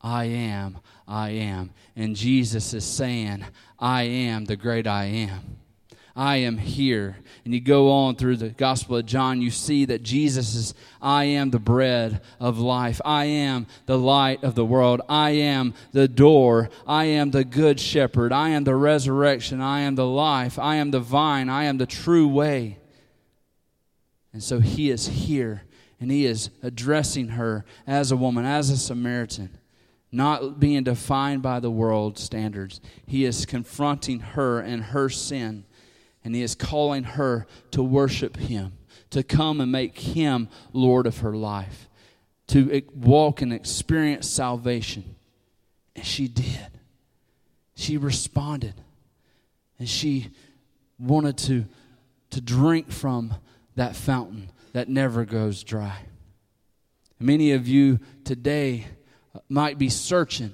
I 0.00 0.24
am, 0.24 0.78
I 1.06 1.30
am. 1.30 1.70
And 1.96 2.16
Jesus 2.16 2.72
is 2.72 2.84
saying, 2.84 3.44
I 3.78 4.02
am 4.04 4.44
the 4.44 4.56
great 4.56 4.86
I 4.86 5.04
am. 5.04 5.59
I 6.14 6.36
am 6.36 6.58
here. 6.58 7.16
And 7.44 7.54
you 7.54 7.60
go 7.60 7.90
on 7.90 8.16
through 8.16 8.36
the 8.36 8.50
Gospel 8.50 8.96
of 8.96 9.06
John, 9.06 9.40
you 9.40 9.50
see 9.50 9.84
that 9.86 10.02
Jesus 10.02 10.54
is, 10.54 10.74
I 11.00 11.24
am 11.24 11.50
the 11.50 11.58
bread 11.58 12.20
of 12.38 12.58
life. 12.58 13.00
I 13.04 13.24
am 13.24 13.66
the 13.86 13.98
light 13.98 14.42
of 14.42 14.54
the 14.54 14.64
world. 14.64 15.00
I 15.08 15.30
am 15.30 15.74
the 15.92 16.08
door. 16.08 16.70
I 16.86 17.04
am 17.04 17.30
the 17.30 17.44
good 17.44 17.80
shepherd. 17.80 18.32
I 18.32 18.50
am 18.50 18.64
the 18.64 18.76
resurrection. 18.76 19.60
I 19.60 19.80
am 19.80 19.94
the 19.94 20.06
life. 20.06 20.58
I 20.58 20.76
am 20.76 20.90
the 20.90 21.00
vine. 21.00 21.48
I 21.48 21.64
am 21.64 21.78
the 21.78 21.86
true 21.86 22.28
way. 22.28 22.78
And 24.32 24.42
so 24.42 24.60
he 24.60 24.90
is 24.90 25.08
here 25.08 25.62
and 26.00 26.10
he 26.10 26.24
is 26.24 26.50
addressing 26.62 27.28
her 27.28 27.64
as 27.86 28.10
a 28.10 28.16
woman, 28.16 28.44
as 28.44 28.70
a 28.70 28.76
Samaritan 28.76 29.58
not 30.12 30.58
being 30.58 30.82
defined 30.84 31.42
by 31.42 31.60
the 31.60 31.70
world's 31.70 32.22
standards. 32.22 32.80
He 33.06 33.24
is 33.24 33.46
confronting 33.46 34.20
her 34.20 34.60
and 34.60 34.82
her 34.82 35.08
sin, 35.08 35.64
and 36.24 36.34
he 36.34 36.42
is 36.42 36.54
calling 36.54 37.04
her 37.04 37.46
to 37.70 37.82
worship 37.82 38.36
him, 38.36 38.72
to 39.10 39.22
come 39.22 39.60
and 39.60 39.72
make 39.72 39.98
him 39.98 40.48
Lord 40.72 41.06
of 41.06 41.18
her 41.18 41.34
life, 41.34 41.88
to 42.48 42.82
walk 42.94 43.42
and 43.42 43.52
experience 43.52 44.28
salvation. 44.28 45.16
And 45.96 46.04
she 46.04 46.28
did. 46.28 46.68
She 47.74 47.96
responded, 47.96 48.74
and 49.78 49.88
she 49.88 50.28
wanted 50.98 51.38
to, 51.38 51.64
to 52.30 52.40
drink 52.42 52.90
from 52.92 53.34
that 53.76 53.96
fountain 53.96 54.50
that 54.74 54.88
never 54.90 55.24
goes 55.24 55.64
dry. 55.64 55.96
Many 57.18 57.52
of 57.52 57.66
you 57.66 57.98
today 58.24 58.86
might 59.48 59.78
be 59.78 59.88
searching. 59.88 60.52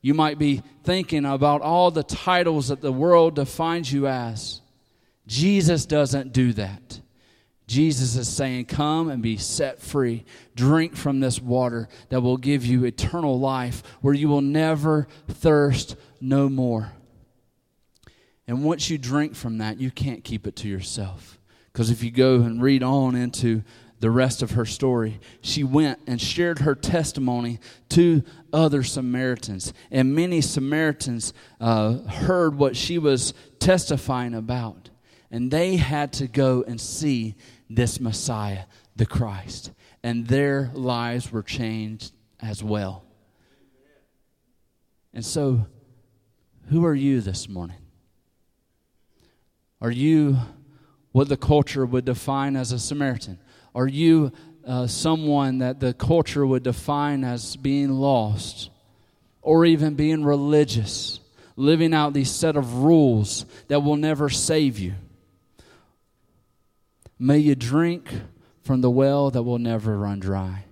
You 0.00 0.14
might 0.14 0.38
be 0.38 0.62
thinking 0.82 1.26
about 1.26 1.60
all 1.60 1.90
the 1.90 2.02
titles 2.02 2.68
that 2.68 2.80
the 2.80 2.92
world 2.92 3.34
defines 3.34 3.92
you 3.92 4.06
as. 4.06 4.61
Jesus 5.32 5.86
doesn't 5.86 6.34
do 6.34 6.52
that. 6.52 7.00
Jesus 7.66 8.16
is 8.16 8.28
saying, 8.28 8.66
Come 8.66 9.08
and 9.08 9.22
be 9.22 9.38
set 9.38 9.80
free. 9.80 10.26
Drink 10.54 10.94
from 10.94 11.20
this 11.20 11.40
water 11.40 11.88
that 12.10 12.20
will 12.20 12.36
give 12.36 12.66
you 12.66 12.84
eternal 12.84 13.40
life, 13.40 13.82
where 14.02 14.12
you 14.12 14.28
will 14.28 14.42
never 14.42 15.08
thirst 15.28 15.96
no 16.20 16.50
more. 16.50 16.92
And 18.46 18.62
once 18.62 18.90
you 18.90 18.98
drink 18.98 19.34
from 19.34 19.56
that, 19.56 19.80
you 19.80 19.90
can't 19.90 20.22
keep 20.22 20.46
it 20.46 20.54
to 20.56 20.68
yourself. 20.68 21.38
Because 21.72 21.88
if 21.88 22.02
you 22.02 22.10
go 22.10 22.42
and 22.42 22.60
read 22.60 22.82
on 22.82 23.16
into 23.16 23.62
the 24.00 24.10
rest 24.10 24.42
of 24.42 24.50
her 24.50 24.66
story. 24.66 25.20
She 25.42 25.62
went 25.62 26.00
and 26.08 26.20
shared 26.20 26.58
her 26.58 26.74
testimony 26.74 27.60
to 27.90 28.24
other 28.52 28.82
Samaritans. 28.82 29.72
And 29.92 30.12
many 30.12 30.40
Samaritans 30.40 31.32
uh, 31.60 31.98
heard 32.08 32.58
what 32.58 32.76
she 32.76 32.98
was 32.98 33.32
testifying 33.60 34.34
about. 34.34 34.90
And 35.32 35.50
they 35.50 35.76
had 35.76 36.12
to 36.14 36.28
go 36.28 36.62
and 36.66 36.78
see 36.78 37.36
this 37.70 37.98
Messiah, 37.98 38.64
the 38.94 39.06
Christ. 39.06 39.72
And 40.02 40.26
their 40.26 40.70
lives 40.74 41.32
were 41.32 41.42
changed 41.42 42.12
as 42.38 42.62
well. 42.62 43.02
And 45.14 45.24
so, 45.24 45.66
who 46.68 46.84
are 46.84 46.94
you 46.94 47.22
this 47.22 47.48
morning? 47.48 47.78
Are 49.80 49.90
you 49.90 50.36
what 51.12 51.28
the 51.28 51.36
culture 51.36 51.86
would 51.86 52.04
define 52.04 52.54
as 52.54 52.72
a 52.72 52.78
Samaritan? 52.78 53.38
Are 53.74 53.88
you 53.88 54.32
uh, 54.66 54.86
someone 54.86 55.58
that 55.58 55.80
the 55.80 55.94
culture 55.94 56.46
would 56.46 56.62
define 56.62 57.24
as 57.24 57.56
being 57.56 57.90
lost 57.90 58.70
or 59.40 59.64
even 59.64 59.94
being 59.94 60.24
religious, 60.24 61.20
living 61.56 61.94
out 61.94 62.12
these 62.12 62.30
set 62.30 62.56
of 62.56 62.74
rules 62.74 63.44
that 63.68 63.80
will 63.80 63.96
never 63.96 64.28
save 64.28 64.78
you? 64.78 64.94
May 67.22 67.38
you 67.38 67.54
drink 67.54 68.12
from 68.64 68.80
the 68.80 68.90
well 68.90 69.30
that 69.30 69.44
will 69.44 69.60
never 69.60 69.96
run 69.96 70.18
dry. 70.18 70.64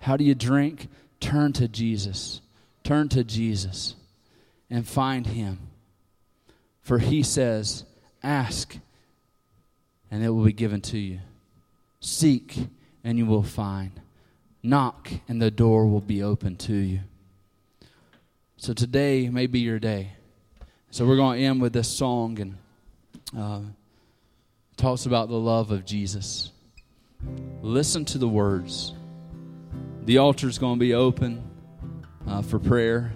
How 0.00 0.16
do 0.16 0.24
you 0.24 0.34
drink? 0.34 0.88
Turn 1.20 1.52
to 1.52 1.68
Jesus. 1.68 2.40
Turn 2.82 3.08
to 3.10 3.22
Jesus 3.22 3.94
and 4.68 4.88
find 4.88 5.24
him. 5.24 5.68
For 6.82 6.98
he 6.98 7.22
says, 7.22 7.84
Ask, 8.24 8.78
and 10.10 10.24
it 10.24 10.30
will 10.30 10.42
be 10.42 10.52
given 10.52 10.80
to 10.80 10.98
you. 10.98 11.20
Seek, 12.00 12.66
and 13.04 13.16
you 13.16 13.24
will 13.24 13.44
find. 13.44 13.92
Knock, 14.64 15.12
and 15.28 15.40
the 15.40 15.52
door 15.52 15.86
will 15.86 16.00
be 16.00 16.24
open 16.24 16.56
to 16.56 16.74
you. 16.74 17.02
So 18.56 18.72
today 18.72 19.28
may 19.28 19.46
be 19.46 19.60
your 19.60 19.78
day. 19.78 20.14
So 20.90 21.06
we're 21.06 21.14
going 21.14 21.38
to 21.38 21.44
end 21.44 21.62
with 21.62 21.72
this 21.72 21.88
song 21.88 22.40
and 22.40 22.58
uh, 23.38 23.60
talks 24.76 25.06
about 25.06 25.28
the 25.28 25.38
love 25.38 25.70
of 25.70 25.84
Jesus. 25.84 26.52
Listen 27.62 28.04
to 28.06 28.18
the 28.18 28.28
words. 28.28 28.94
The 30.04 30.18
altar 30.18 30.48
is 30.48 30.58
going 30.58 30.76
to 30.76 30.80
be 30.80 30.94
open 30.94 31.42
uh, 32.26 32.42
for 32.42 32.58
prayer. 32.58 33.12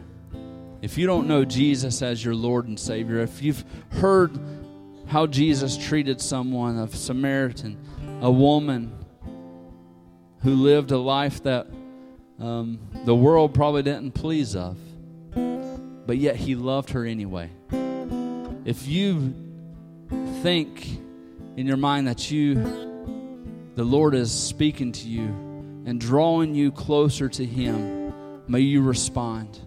If 0.81 0.97
you 0.97 1.07
don't 1.07 1.29
know 1.29 1.45
Jesus 1.45 2.01
as 2.01 2.25
your 2.25 2.35
Lord 2.35 2.67
and 2.67 2.81
Savior, 2.81 3.19
if 3.19 3.43
you've 3.43 3.63
heard 3.91 4.39
how 5.07 5.27
Jesus 5.27 5.77
treated 5.77 6.21
someone, 6.21 6.79
a 6.79 6.89
Samaritan, 6.89 7.77
a 8.23 8.31
woman 8.31 8.93
who 10.43 10.55
lived 10.55 10.91
a 10.93 10.99
life 10.99 11.43
that 11.43 11.67
um, 12.39 12.79
the 13.05 13.15
world 13.15 13.53
probably 13.53 13.83
didn't 13.83 14.13
please 14.13 14.57
of, 14.57 14.79
but 16.07 16.17
yet 16.17 16.37
he 16.37 16.55
loved 16.55 16.91
her 16.91 17.05
anyway. 17.05 17.51
If 18.65 18.87
you 18.89 19.35
think 20.43 21.01
in 21.61 21.67
your 21.67 21.77
mind 21.77 22.09
that 22.09 22.31
you, 22.31 22.55
the 23.75 23.85
Lord 23.85 24.15
is 24.15 24.33
speaking 24.33 24.93
to 24.93 25.07
you 25.07 25.27
and 25.85 26.01
drawing 26.01 26.55
you 26.55 26.73
closer 26.73 27.29
to 27.29 27.45
Him, 27.45 28.15
may 28.49 28.61
you 28.61 28.81
respond. 28.81 29.61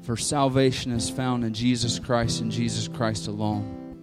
For 0.00 0.16
salvation 0.16 0.90
is 0.90 1.10
found 1.10 1.44
in 1.44 1.52
Jesus 1.52 1.98
Christ 1.98 2.40
and 2.40 2.50
Jesus 2.50 2.88
Christ 2.88 3.28
alone. 3.28 4.02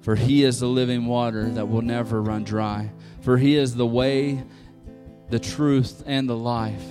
For 0.00 0.16
he 0.16 0.42
is 0.42 0.58
the 0.58 0.66
living 0.66 1.06
water 1.06 1.48
that 1.50 1.68
will 1.68 1.82
never 1.82 2.20
run 2.22 2.42
dry. 2.42 2.90
For 3.20 3.36
he 3.36 3.56
is 3.56 3.76
the 3.76 3.86
way, 3.86 4.42
the 5.28 5.38
truth, 5.38 6.02
and 6.06 6.28
the 6.28 6.36
life. 6.36 6.84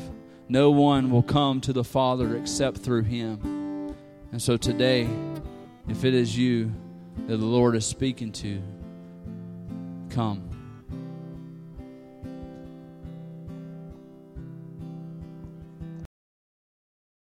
No 0.47 0.71
one 0.71 1.09
will 1.09 1.23
come 1.23 1.59
to 1.61 1.73
the 1.73 1.83
Father 1.83 2.37
except 2.37 2.77
through 2.77 3.03
him. 3.03 3.95
And 4.31 4.41
so 4.41 4.55
today, 4.55 5.09
if 5.89 6.05
it 6.05 6.13
is 6.13 6.37
you 6.37 6.71
that 7.27 7.37
the 7.37 7.45
Lord 7.45 7.75
is 7.75 7.85
speaking 7.85 8.31
to, 8.33 8.61
come. 10.09 10.48